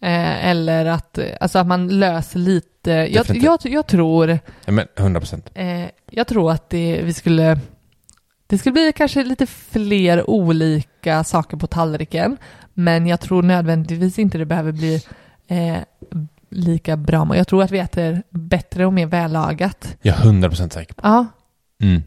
[0.00, 4.86] Eh, eller att, eh, alltså att man löser lite, jag, jag, jag tror ja men
[4.96, 5.50] 100 procent.
[5.54, 7.58] Eh, jag tror att det, vi skulle,
[8.46, 12.36] det skulle bli kanske lite fler olika saker på tallriken,
[12.74, 15.02] men jag tror nödvändigtvis inte det behöver bli
[15.48, 15.78] eh,
[16.50, 17.24] lika bra.
[17.24, 19.96] Men Jag tror att vi äter bättre och mer vällagat.
[20.02, 21.00] Jag är 100 procent säker på.
[21.04, 21.26] Ja,
[21.82, 22.02] Mm.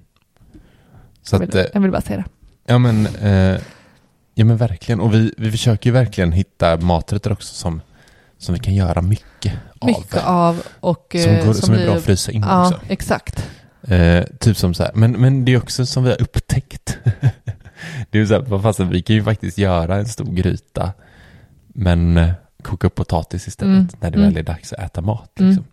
[1.23, 2.25] Så jag att, vill, eh, jag vill bara säga det.
[2.73, 3.59] ja men, eh,
[4.35, 4.99] ja men verkligen.
[4.99, 7.81] Och vi, vi försöker ju verkligen hitta maträtter också som,
[8.37, 9.53] som vi kan göra mycket,
[9.85, 10.23] Mycket av.
[10.47, 12.79] av och Som, eh, går, som, är blir- bra att frysa in Ja, också.
[12.87, 13.49] exakt.
[13.81, 16.97] Eh, typ som så här, men, men det är också som vi har upptäckt.
[18.09, 20.91] det är så här, vad fasen, vi kan ju faktiskt göra en stor gryta,
[21.67, 22.31] men eh,
[22.63, 24.29] koka upp potatis istället Mm, när det mm.
[24.29, 25.39] väl är dags att äta mat.
[25.39, 25.49] Mm.
[25.49, 25.65] Liksom.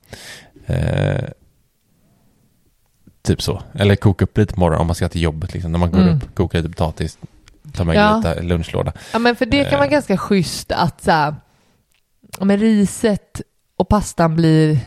[0.66, 1.24] Eh,
[3.22, 3.62] typ så.
[3.74, 5.52] Eller koka upp lite på morgonen om man ska till jobbet.
[5.54, 5.72] Liksom.
[5.72, 6.16] När man går Mm.
[6.16, 7.18] upp, kokar lite potatis,
[7.72, 8.16] tar med Ja.
[8.16, 8.92] lite lunchlåda.
[9.12, 9.90] Ja, men för det kan vara Eh.
[9.92, 11.34] ganska schysst att så här,
[12.40, 13.40] men riset
[13.76, 14.78] och pastan blir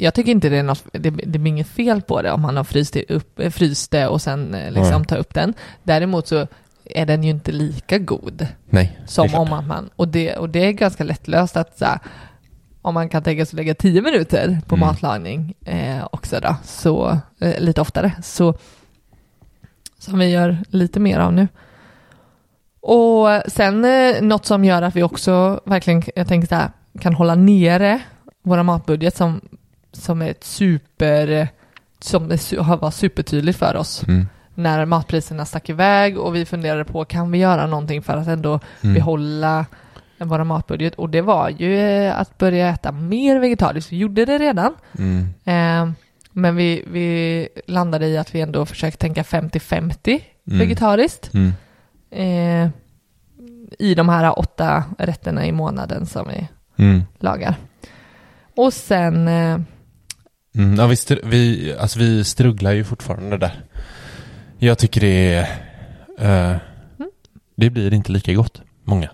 [0.00, 2.56] jag tycker inte det är något, det, det blir inget fel på det om man
[2.56, 5.06] har fryst det, upp, fryst det och sen eh, liksom Nej.
[5.06, 5.54] tar upp den.
[5.82, 6.46] Däremot så
[6.90, 10.48] är den ju inte lika god Nej, det som om att man, och det, och
[10.48, 11.98] det är ganska lättlöst att så här,
[12.82, 14.86] om man kan tänka sig att lägga tio minuter på Mm.
[14.86, 18.54] matlagning eh, också då, så eh, lite oftare, så
[19.98, 21.48] som vi gör lite mer av nu.
[22.80, 26.70] Och sen eh, något som gör att vi också verkligen, jag tänker så här,
[27.00, 28.00] kan hålla nere
[28.42, 29.40] våra matbudget som,
[29.92, 31.48] som är ett super,
[32.00, 32.22] som
[32.58, 34.26] har varit supertydligt för oss Mm.
[34.58, 38.60] När matpriserna stack iväg och vi funderade på kan vi göra någonting för att ändå
[38.82, 38.94] Mm.
[38.94, 39.66] behålla
[40.18, 43.92] våra matbudget och det var ju eh, att börja äta mer vegetariskt.
[43.92, 44.74] Vi gjorde det redan.
[44.98, 45.26] Mm.
[45.44, 45.92] Eh,
[46.32, 50.58] men vi, vi landade i att vi ändå försökte tänka 50-50 Mm.
[50.58, 51.52] vegetariskt Mm.
[52.10, 52.70] eh,
[53.78, 56.48] i de här åtta rätterna i månaden som vi
[56.84, 57.02] Mm.
[57.18, 57.54] lagar.
[58.56, 59.58] Och sen, eh,
[60.54, 63.60] Mm, ja, vi, str- vi, alltså vi strugglar ju fortfarande där.
[64.58, 65.42] Jag tycker det är...
[66.18, 66.56] eh,
[66.98, 67.10] Mm.
[67.56, 69.10] Det blir inte lika gott, många.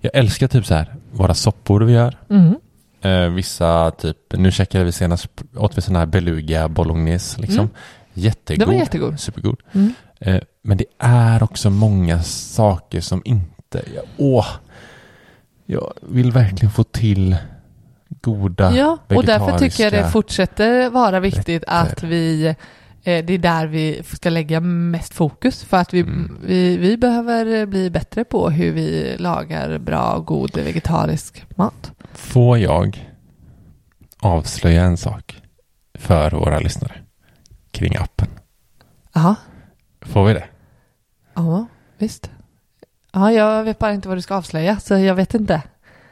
[0.00, 2.16] Jag älskar typ så här, våra soppor vi gör.
[2.30, 2.54] mm,
[3.00, 7.58] Eh, vissa typ, nu checkade vi senast, åt vi sån här beluga bolognese liksom.
[7.58, 7.70] Mm.
[8.14, 8.60] Jättegod.
[8.60, 9.20] Det var jättegod.
[9.20, 9.60] Supergod.
[9.72, 9.92] mm.
[10.20, 14.46] Eh, men det är också många saker som inte, jag, åh,
[15.66, 17.36] jag vill verkligen få till
[18.20, 21.82] goda Ja, och därför tycker jag det fortsätter vara viktigt rätter.
[21.82, 22.56] att vi
[23.22, 26.38] det är där vi ska lägga mest fokus för att vi, Mm.
[26.44, 31.92] vi, vi behöver bli bättre på hur vi lagar bra och god vegetarisk mat.
[32.12, 33.08] Får jag
[34.20, 35.42] avslöja en sak
[35.94, 36.94] för våra lyssnare
[37.70, 38.28] kring appen?
[39.14, 39.34] Ja,
[40.00, 40.44] Får vi det?
[41.34, 41.66] ja
[41.98, 42.30] visst.
[43.12, 45.62] Ja, jag vet bara inte vad du ska avslöja så jag vet inte.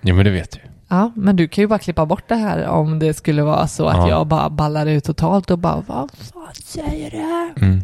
[0.01, 0.59] Jo, men det vet du.
[0.89, 3.87] Ja, men du kan ju bara klippa bort det här om det skulle vara så
[3.89, 4.09] att Ja.
[4.09, 7.63] jag bara ballar ut totalt och bara vad fan säger du?
[7.67, 7.81] Mm.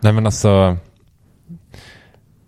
[0.00, 0.76] Nej, men alltså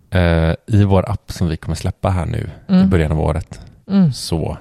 [0.09, 2.89] eh, i vår app som vi kommer släppa här nu i Mm.
[2.89, 4.13] början av året Mm.
[4.13, 4.57] så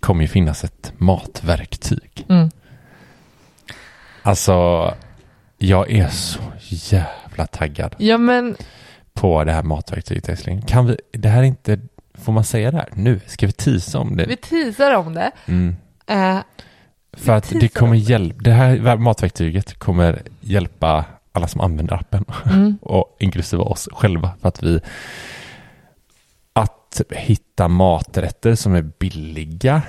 [0.00, 2.26] kommer ju finnas ett matverktyg.
[2.28, 2.50] Mm.
[4.22, 4.94] Alltså,
[5.58, 8.56] jag är så jävla taggad Ja, men
[9.14, 10.66] på det här matverktyget.
[10.66, 11.78] Kan vi, det här är inte,
[12.18, 13.20] får man säga det här nu?
[13.26, 14.26] Ska vi tisa om det?
[14.26, 15.30] vi teasar om det.
[15.46, 15.76] Mm.
[16.06, 16.38] Eh,
[17.12, 22.78] För att det kommer hjälpa, det här matverktyget kommer hjälpa alla som använder appen mm.
[22.82, 24.80] och inklusive oss själva för att vi
[26.52, 29.82] att hitta maträtter som är billiga,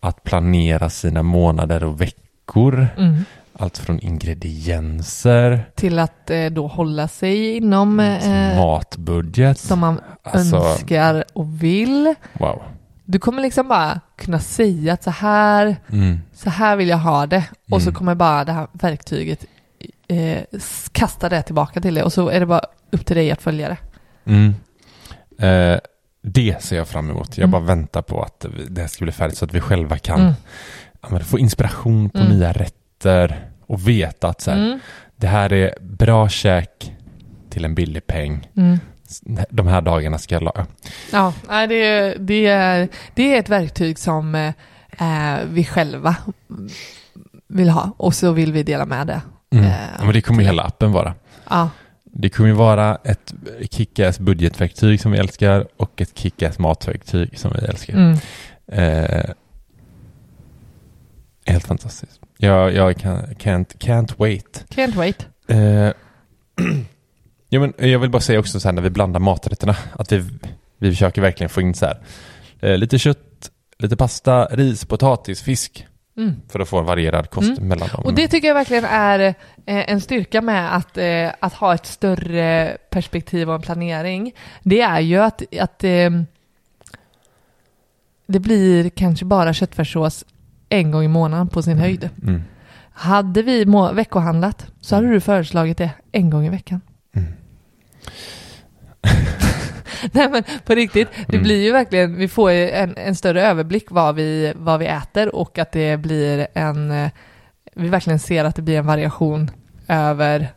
[0.00, 3.24] att planera sina månader och veckor, Mm.
[3.58, 9.58] Allt från ingredienser, till att eh, då hålla sig inom eh, matbudget.
[9.58, 12.14] som man Alltså, önskar och vill.
[12.32, 12.62] wow.
[13.04, 16.18] Du kommer liksom bara kunna säga att så här, Mm.
[16.34, 17.94] så här vill jag ha det och så Mm.
[17.98, 19.44] kommer bara det här verktyget
[20.08, 20.38] eh,
[20.92, 22.60] kasta det tillbaka till dig och så är det bara
[22.92, 23.76] upp till dig att följa det.
[24.24, 24.54] Mm.
[25.38, 25.80] Eh,
[26.22, 27.38] det ser jag fram emot.
[27.38, 27.50] Jag Mm.
[27.50, 30.20] bara väntar på att det här ska bli färdigt så att vi själva kan
[31.10, 31.20] Mm.
[31.24, 32.30] få inspiration på Mm.
[32.38, 32.52] nya
[33.00, 34.78] rätter och veta att så här, Mm.
[35.16, 36.92] det här är bra käk
[37.50, 38.48] till en billig peng.
[38.56, 38.78] Mm.
[39.50, 40.66] De här dagarna ska jag laga.
[41.12, 44.52] Ja, det, är- det, är, det är ett verktyg som eh,
[44.98, 46.16] eh, vi själva
[47.48, 49.20] vill ha och så vill vi dela med det
[49.50, 49.64] Mm.
[49.64, 51.14] Eh, Ja, Men det kommer ju hela appen vara.
[51.50, 51.70] Ja,
[52.04, 53.34] Det kommer ju vara ett
[53.70, 57.94] kickass budgetverktyg som vi älskar och ett kickass matverktyg som vi älskar.
[57.94, 58.16] mm.
[58.68, 59.24] Eh,
[61.46, 62.20] helt fantastiskt.
[62.38, 64.64] Jag, jag kan, can't, can't wait.
[64.68, 65.26] can't wait.
[65.48, 65.56] Eh,
[67.48, 70.24] ja, men jag vill bara säga också så här när vi blandar maträtterna att vi,
[70.78, 71.98] vi försöker verkligen få in så här
[72.60, 75.86] eh, lite kött, lite pasta, ris, potatis, fisk
[76.18, 76.34] Mm.
[76.48, 77.68] för att få en varierad kost Mm.
[77.68, 78.04] mellan dem.
[78.04, 79.34] Och det tycker jag verkligen är eh,
[79.90, 84.32] en styrka med att, eh, att ha ett större perspektiv och en planering.
[84.62, 86.10] Det är ju att, att eh,
[88.26, 90.24] det blir kanske bara köttfärssås
[90.68, 92.10] en gång i månaden på sin höjd.
[92.22, 92.42] Mm.
[92.92, 96.80] Hade vi må- veckohandlat så hade du föreslagit det en gång i veckan.
[97.16, 97.32] Mm.
[100.12, 101.42] Nej men på riktigt, det Mm.
[101.42, 105.34] blir ju verkligen, vi får ju en, en större överblick vad vi, vad vi äter
[105.34, 107.10] och att det blir en, eh,
[107.74, 109.50] vi verkligen ser att det blir en variation
[109.88, 110.48] över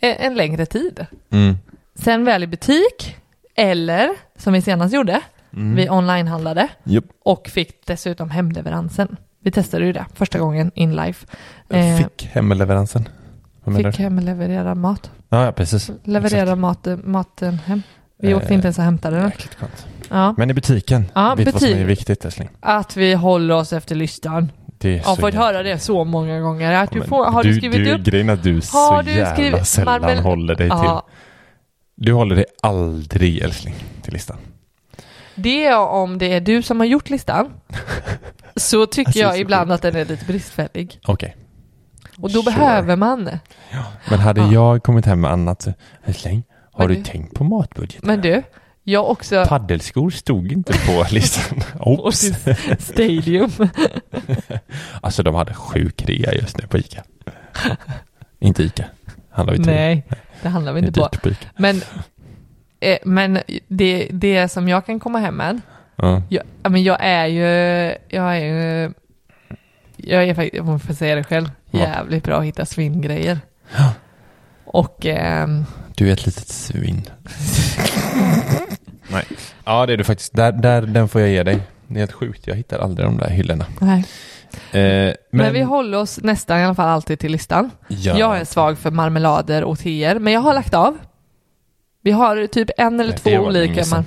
[0.00, 1.06] en, en längre tid.
[1.30, 1.54] Mm.
[1.94, 3.16] Sen väl i butik,
[3.54, 5.20] eller som vi senast gjorde,
[5.52, 5.76] Mm.
[5.76, 7.04] vi onlinehandlade Japp.
[7.22, 9.16] och fick dessutom hemleveransen.
[9.44, 11.26] Vi testade ju det första gången in life.
[11.70, 13.08] Eh, Fick hemleveransen.
[13.64, 14.02] Vad Fick du?
[14.02, 15.10] hemleverera mat.
[15.28, 15.90] Ja, ja, precis.
[16.04, 16.58] Leverera Exakt.
[16.58, 17.82] mat, maten hem.
[18.18, 19.30] Vi åkte Eh, inte ens och hämtade den.
[20.10, 20.34] Ja.
[20.38, 21.88] Men i butiken, Ja, vet du vad som är butik.
[21.88, 22.48] viktigt älskling?
[22.60, 24.52] Att vi håller oss efter listan.
[24.78, 26.72] Det Jag har så fått höra det så många gånger.
[26.72, 28.00] Att du får, har du, skrivit du, upp?
[28.00, 30.78] Grejen att du så Har du jävla skrivit- sällan Marmel- håller dig till.
[30.82, 31.06] Ja,
[31.94, 34.36] Du håller dig aldrig älskling till listan.
[35.34, 37.50] det är om det är du som har gjort listan.
[38.56, 41.00] Så tycker Alltså, jag så ibland att den är lite bristfällig.
[41.06, 41.36] Okej.
[42.18, 42.54] Och då Sure.
[42.56, 43.30] behöver man.
[44.10, 44.52] Men hade Ja.
[44.52, 45.72] jag kommit hem med annat så,
[46.04, 46.42] älskling,
[46.72, 48.06] har du du- tänkt på matbudgeten?
[48.06, 48.42] Men du,
[48.82, 49.44] jag också...
[49.48, 51.58] Paddelskor stod inte på listan.
[51.80, 52.30] Oops.
[52.78, 53.50] Stadium.
[55.00, 57.02] Alltså de hade sjuk rea just nu på Ica.
[58.40, 58.84] inte Ica.
[59.30, 59.72] Handlar vi till.
[59.72, 60.06] Nej,
[60.42, 61.08] det handlar vi inte på.
[61.22, 61.30] på.
[61.56, 61.80] Men,
[62.80, 63.38] eh, men
[63.68, 65.60] det, det som jag kan komma hem med,
[65.96, 66.22] Ja.
[66.28, 67.44] jag, ja, men jag är ju,
[68.08, 68.92] jag är ju,
[69.96, 71.78] jag är faktiskt, jag får säga det själv, Ja.
[71.80, 73.38] jävligt bra att hitta svingrejer.
[74.64, 75.64] Och ehm,
[75.96, 77.02] Du är ett litet svin.
[79.08, 79.24] Nej.
[79.64, 80.32] Ja, det är du faktiskt.
[80.34, 81.58] Där, där, den får jag ge dig.
[81.86, 82.46] Det är helt sjukt.
[82.46, 83.66] Jag hittar aldrig de där hyllorna.
[83.80, 84.04] nej.
[84.72, 87.70] Eh, men, Men, vi håller oss nästan i alla fall alltid till listan.
[87.88, 88.18] ja.
[88.18, 90.98] Jag är svag för marmelader och teer, men jag har lagt av.
[92.02, 93.84] Vi har typ en eller Nej, två olika.
[93.90, 94.04] Man,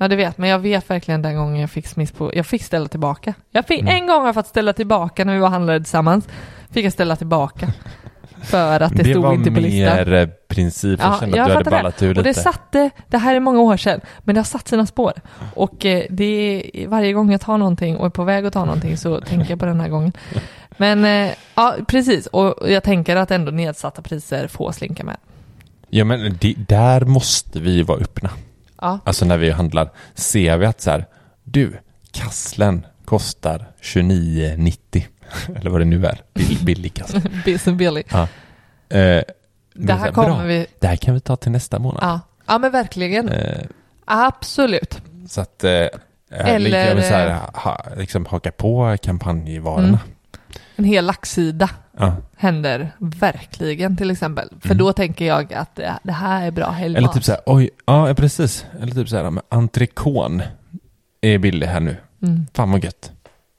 [0.00, 2.62] ja, det vet, men jag vet verkligen den gången jag fick smiss på, jag fick
[2.62, 3.34] ställa tillbaka.
[3.50, 3.94] Jag fick, Mm.
[3.96, 6.28] En gång har jag fått ställa tillbaka när vi var handlade tillsammans.
[6.70, 7.72] Fick jag ställa tillbaka.
[8.42, 9.96] För att det, stod var inte på listan.
[9.96, 11.00] mer eh, princip.
[11.00, 11.70] Jag Ja, kände jag att du hade det.
[11.70, 12.40] ballat ur Och det lite.
[12.40, 15.12] satte, det här är många år sedan, men det har satt sina spår.
[15.54, 18.64] Och eh, det är, varje gång jag tar någonting och är på väg att ta
[18.64, 20.12] någonting så tänker jag på den här gången.
[20.76, 22.26] Men eh, ja, precis.
[22.26, 25.16] Och jag tänker att ändå nedsatta priser får slinka med.
[25.90, 28.30] Ja, men det, där måste vi vara öppna.
[28.80, 29.90] Ja, Alltså när vi handlar.
[30.14, 31.06] Ser vi att så här,
[31.44, 31.78] du,
[32.12, 35.04] kasslen kostar 29,90.
[35.56, 36.20] Eller vad det nu är.
[36.34, 37.02] Bill, billig
[37.66, 38.02] and Billy.
[38.10, 38.22] Ja.
[38.22, 38.26] Eh,
[38.88, 40.42] Det här här, kommer bra.
[40.42, 40.66] vi...
[40.78, 42.02] Det här kan vi ta till nästa månad.
[42.02, 42.20] Ja.
[42.46, 43.28] ja, men verkligen.
[43.28, 43.60] Eh,
[44.04, 45.02] Absolut.
[45.28, 45.86] så att eh,
[46.30, 49.86] Eller, jag vill så här, ha, liksom haka på kampanjvarorna.
[49.88, 49.98] Mm.
[50.76, 51.70] En hel laxsida
[52.00, 52.14] Ja.
[52.36, 54.48] händer verkligen till exempel.
[54.60, 54.78] För Mm.
[54.78, 56.98] då tänker jag att det, det här är bra helgmat.
[56.98, 58.66] Eller typ så här, oj, ja precis.
[58.82, 60.42] Eller typ så här, men entrecôte
[61.20, 61.96] är billig här nu.
[62.22, 62.46] Mm.
[62.54, 63.12] Fan vad gött.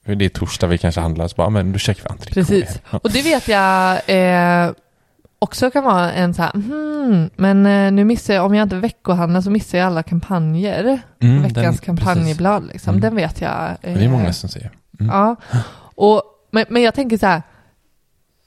[0.05, 2.33] För Det är torsdag vi kanske handlar, så bara, men då checkar vi entrecote.
[2.33, 2.79] Precis.
[2.91, 2.97] Ja.
[3.03, 3.99] Och det vet jag
[4.65, 4.71] eh,
[5.39, 8.75] också kan vara en så här, hmm, men eh, nu missar jag, om jag inte
[8.75, 10.99] veckohandlar så missar jag alla kampanjer.
[11.21, 13.01] Mm, Veckans den- kampanjblad liksom, Mm.
[13.01, 13.61] den vet jag.
[13.81, 13.93] eh.
[13.97, 14.71] Det är många som säger.
[14.99, 15.11] Mm.
[15.15, 15.35] Ja,
[15.95, 17.41] och, men, men jag tänker så här,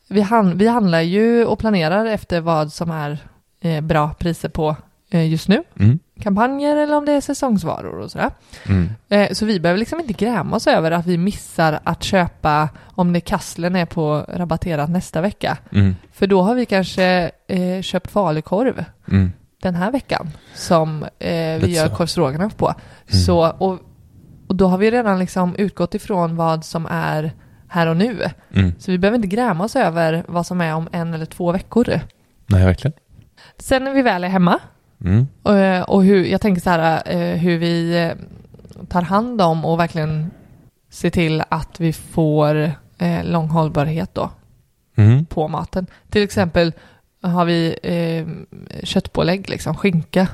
[0.09, 3.18] vi, hand, vi handlar ju och planerar efter vad som är
[3.61, 4.76] eh, bra priser på
[5.11, 5.62] eh, just nu.
[5.78, 5.98] Mm.
[6.20, 8.30] Kampanjer eller om det är säsongsvaror och sådär.
[8.68, 8.90] Mm.
[9.09, 13.12] Eh, så vi behöver liksom inte gräma oss över att vi missar att köpa om
[13.12, 15.59] det kasslen är på rabatterat nästa vecka.
[15.72, 15.96] Mm.
[16.12, 19.32] För då har vi kanske eh, köpt falukorv Mm.
[19.62, 22.66] den här veckan som eh, vi Lite gör korvstroganoff på.
[22.66, 23.22] Mm.
[23.22, 23.78] Så, och,
[24.46, 27.32] och då har vi redan liksom utgått ifrån vad som är
[27.75, 28.18] här och nu.
[28.55, 28.72] Mm.
[28.79, 32.01] Så vi behöver inte gräma oss över vad som är om en eller två veckor.
[32.47, 32.93] Nej, verkligen.
[33.59, 34.59] Sen när vi väl är hemma
[35.05, 35.27] Mm.
[35.43, 38.12] och, och hur, jag tänker så här, eh, hur vi eh,
[38.89, 40.31] tar hand om och verkligen
[40.91, 42.55] ser till att vi får
[42.99, 44.31] eh, lång hållbarhet då
[44.97, 45.25] Mm.
[45.27, 45.87] på maten.
[46.11, 46.72] Till exempel
[47.22, 48.27] har vi eh,
[48.85, 50.29] köttpålägg, liksom skinka.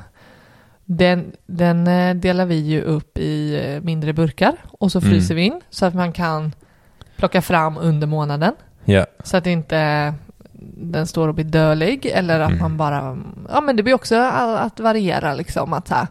[0.84, 5.10] Den, den eh, delar vi ju upp i eh, mindre burkar och så Mm.
[5.10, 6.52] fryser vi in så att man kan
[7.20, 8.52] plocka fram under månaden.
[8.84, 9.06] Ja.
[9.24, 10.14] Så att inte
[10.76, 12.62] den står och blir dölig eller att Mm.
[12.62, 13.18] man bara,
[13.48, 16.06] ja men det blir också att variera liksom att så här,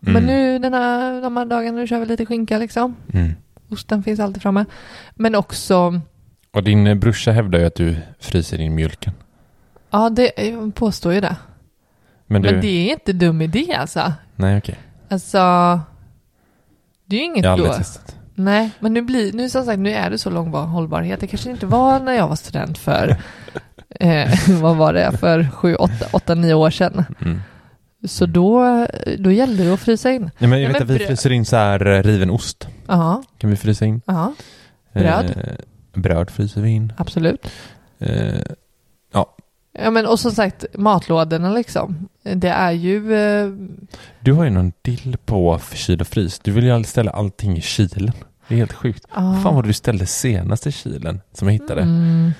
[0.00, 0.26] men Mm.
[0.26, 2.96] nu den här, de här dagarna nu kör vi lite skinka liksom.
[3.12, 3.32] Mm.
[3.70, 4.64] Osten finns alltid framme.
[5.14, 6.00] Men också,
[6.52, 9.12] Och din eh, brorsa hävdar ju att du fryser in mjölken.
[9.90, 10.30] ja det
[10.74, 11.36] påstår ju det.
[12.26, 12.50] Men du...
[12.50, 14.12] Men det är inte dum idé alltså.
[14.36, 14.78] Nej, okej.
[15.08, 15.38] Alltså,
[17.06, 17.76] det är ju inget Jag har aldrig då.
[17.76, 18.16] testat.
[18.34, 21.20] Nej, men nu blir, nu som sagt, nu är det så lång hållbarhet.
[21.20, 23.16] Det kanske inte var när jag var student för,
[24.00, 24.30] eh,
[24.60, 27.04] vad var det, för sju, åtta, åtta, nio år sedan.
[27.20, 27.40] Mm.
[28.06, 28.86] Så då,
[29.18, 30.30] då gällde det att frysa in.
[30.38, 32.68] Nej, men jag Nej, vet men att vi fryser in så här eh, riven ost.
[32.86, 34.00] Ja, Kan vi frysa in?
[34.06, 34.34] ja,
[34.94, 35.24] Bröd?
[35.36, 36.92] Eh, bröd fryser vi in.
[36.96, 37.46] absolut.
[37.98, 38.40] Eh,
[39.72, 42.08] Ja, men och som sagt, matlådorna liksom.
[42.22, 43.52] Det är ju, eh,
[44.20, 46.38] du har ju någon dill på kyl och frys.
[46.38, 48.12] Du vill ju ställa allting i kylen.
[48.48, 49.06] Det är helt sjukt.
[49.14, 49.40] ja.
[49.42, 51.82] Fan vad du ställde senast i kylen som jag hittade.
[51.82, 52.32] Mm.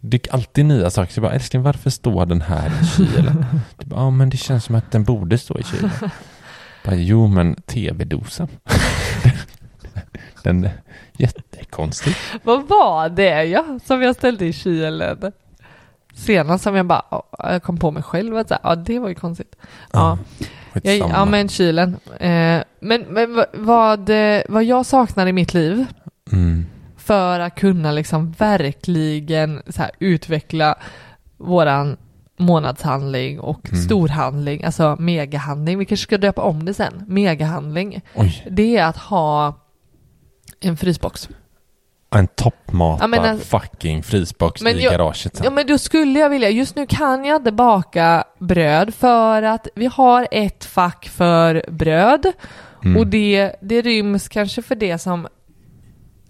[0.00, 1.12] Det är alltid nya saker.
[1.12, 3.46] Så jag bara, älskling varför står den här i kylen?
[3.78, 5.90] Du bara, ja men det känns som att den borde stå i kylen.
[6.84, 8.48] bara, jo men tv-dosan.
[10.42, 10.72] den är
[11.18, 12.16] jättekonstig.
[12.42, 15.32] Vad var det ja, som jag ställde i kylen?
[16.14, 18.98] Senast som jag bara, ja, jag kom på mig själv att så här, ja det
[18.98, 19.56] var ju konstigt.
[19.92, 20.18] Ja,
[20.72, 21.14] jag, skitsamma.
[21.14, 21.96] ja men kylen.
[22.20, 25.86] Eh, men men vad- vad, eh, vad jag saknar i mitt liv
[26.32, 26.66] Mm.
[26.96, 30.74] för att kunna liksom verkligen så här, utveckla
[31.36, 31.96] våran
[32.38, 33.82] månadshandling och Mm.
[33.84, 35.78] storhandling, alltså megahandling.
[35.78, 37.04] Vi kanske ska döpa om det sen.
[37.08, 38.00] Megahandling.
[38.14, 39.54] Oj, Det är att ha
[40.60, 41.28] en frysbox.
[42.18, 45.44] En toppmatad Ja, men alltså- fucking frysbox i jag- garaget sen.
[45.44, 49.68] Ja men då skulle jag vilja, just nu kan jag inte baka bröd för att
[49.74, 52.32] vi har ett fack för bröd
[52.84, 52.96] Mm.
[52.96, 55.26] och det, det ryms kanske för det som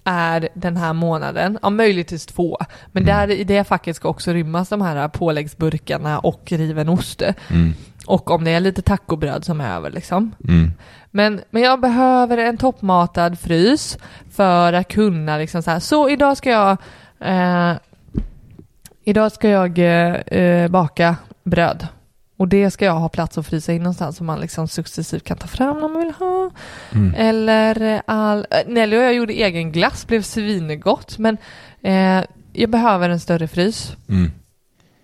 [0.04, 2.58] är den här månaden, ja möjligtvis två.
[2.92, 3.16] Men Mm.
[3.28, 7.22] där i det facket ska också rymmas de här påläggsburkarna och riven ost.
[7.50, 7.74] Mm.
[8.06, 10.34] Och om det är lite tacobröd som är över liksom.
[10.48, 10.72] Mm.
[11.10, 13.98] Men, men jag behöver en toppmatad frys
[14.30, 16.76] för att kunna liksom så här, så idag ska jag
[17.20, 17.76] eh,
[19.06, 21.86] Idag ska jag eh, baka bröd.
[22.36, 25.36] Och det ska jag ha plats att frysa in någonstans som man liksom successivt kan
[25.36, 26.50] ta fram när man vill ha.
[26.94, 27.14] Mm.
[27.16, 28.46] Eller all...
[28.50, 31.18] eh, Nelly och jag gjorde egen glass, blev svingott.
[31.18, 31.36] Men
[31.82, 34.30] eh, jag behöver en större frys Mm.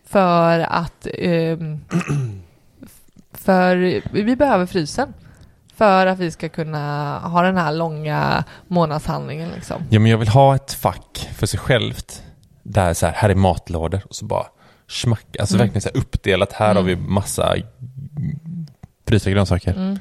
[0.06, 1.80] för att ehm,
[3.44, 5.14] för vi behöver frysen
[5.74, 9.82] för att vi ska kunna ha den här långa månadshandlingen liksom.
[9.90, 12.22] Ja, men jag vill ha ett fack för sig självt.
[12.62, 14.46] Där så här, här är matlådor och så bara
[14.88, 15.36] smack.
[15.40, 15.64] Alltså Mm.
[15.66, 16.52] verkligen så här uppdelat.
[16.52, 17.54] Här har vi massa
[19.08, 19.72] frysta grönsaker.
[19.74, 19.98] Mm.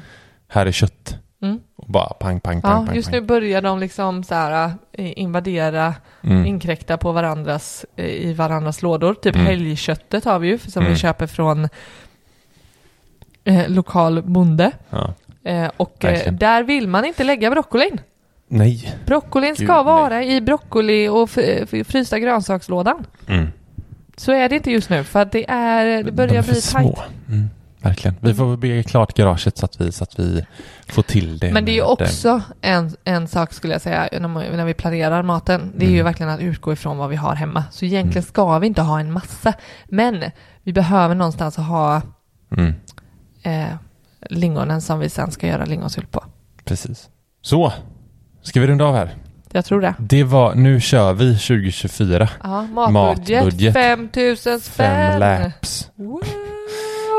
[0.47, 1.15] Här är kött.
[1.41, 1.59] Mm.
[1.75, 2.95] Och bara pang, pang, pang, Ja, pang.
[2.95, 3.19] just pang.
[3.21, 6.45] nu börjar de liksom så här eh, invadera, Mm.
[6.45, 9.13] inkräkta på varandras, eh, i varandras lådor.
[9.13, 9.47] Typ Mm.
[9.47, 10.93] helgköttet har vi ju, som Mm.
[10.93, 11.69] vi köper från
[13.43, 14.71] eh, lokal bonde.
[14.89, 15.13] Ja.
[15.43, 16.37] Eh, och eh, Verkligen.
[16.37, 18.01] där vill man inte lägga broccolin.
[18.47, 18.93] Nej.
[19.05, 19.83] Broccolin Gud, ska nej.
[19.83, 23.05] vara i broccoli och f- f- frysta grönsakslådan.
[23.27, 23.47] Mm.
[24.17, 26.51] Så är det inte just nu för att det, är, det De börjar är för
[26.51, 26.97] bli tajt.
[27.27, 27.49] Mm.
[27.81, 28.15] Verkligen.
[28.21, 30.45] Vi får bygga klart garaget så att vi, så att vi
[30.87, 31.51] får till det.
[31.53, 34.43] Men det är ju med, eh, också en, en sak skulle jag säga när, man,
[34.43, 35.73] när vi planerar maten.
[35.77, 36.05] Det är ju Mm.
[36.05, 37.63] verkligen att utgå ifrån vad vi har hemma.
[37.71, 39.53] Så egentligen ska vi inte ha en massa.
[39.85, 40.23] Men
[40.63, 42.01] vi behöver någonstans att ha
[42.57, 42.73] Mm.
[43.43, 43.65] Eh,
[44.29, 46.23] lingonen som vi sen ska göra lingonsylt på.
[46.65, 47.09] Precis.
[47.41, 47.73] Så.
[48.41, 49.15] Ska vi runda av här?
[49.51, 49.93] Jag tror det.
[49.99, 52.29] Det var, nu kör vi 2024.
[52.43, 53.73] Ja, matbudget, Matbudget.
[53.73, 55.11] 5000 spänn.
[55.11, 55.91] Fem laps.
[55.95, 56.21] Wow.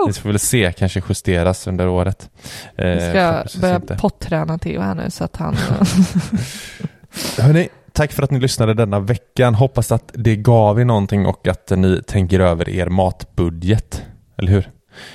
[0.06, 2.30] Vi får väl se, kanske justeras under året.
[2.76, 3.96] Eh, Vi ska förhoppningsvis börja inte.
[3.96, 5.56] potträna Theo här nu så att han...
[7.38, 9.54] Hörrni, tack för att ni lyssnade denna veckan.
[9.54, 14.02] Hoppas att det gav er någonting och att ni tänker över er matbudget.
[14.38, 14.68] Eller hur?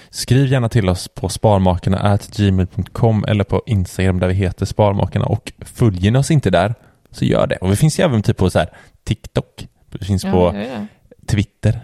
[0.09, 6.11] Skriv gärna till oss på sparmakarna.gmail.com eller på Instagram där vi heter Sparmakarna och följer
[6.11, 6.73] ni oss inte där
[7.11, 7.55] så gör det.
[7.55, 8.69] Och vi finns ju även typ på så här
[9.03, 9.67] TikTok.
[9.99, 10.85] Vi finns på ja, ja, ja.
[11.27, 11.79] Twitter,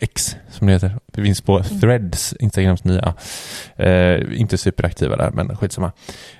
[0.00, 0.98] X som det heter.
[1.12, 1.80] Vi finns på Mm.
[1.80, 3.14] Threads, Instagrams nya.
[3.76, 5.92] Eh, inte superaktiva där, men skitsamma.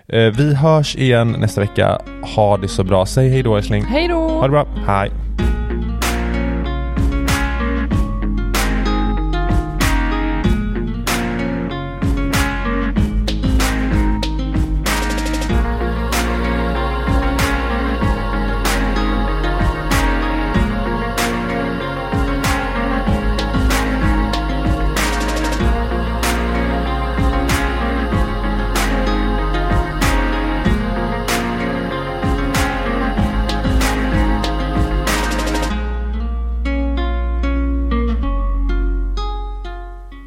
[0.08, 2.00] Eh, vi hörs igen nästa vecka.
[2.36, 3.06] Ha det så bra.
[3.06, 3.84] Säg hej då älskling.
[3.84, 4.28] Hej då!
[4.28, 4.66] Ha det bra.
[4.86, 5.10] Hej.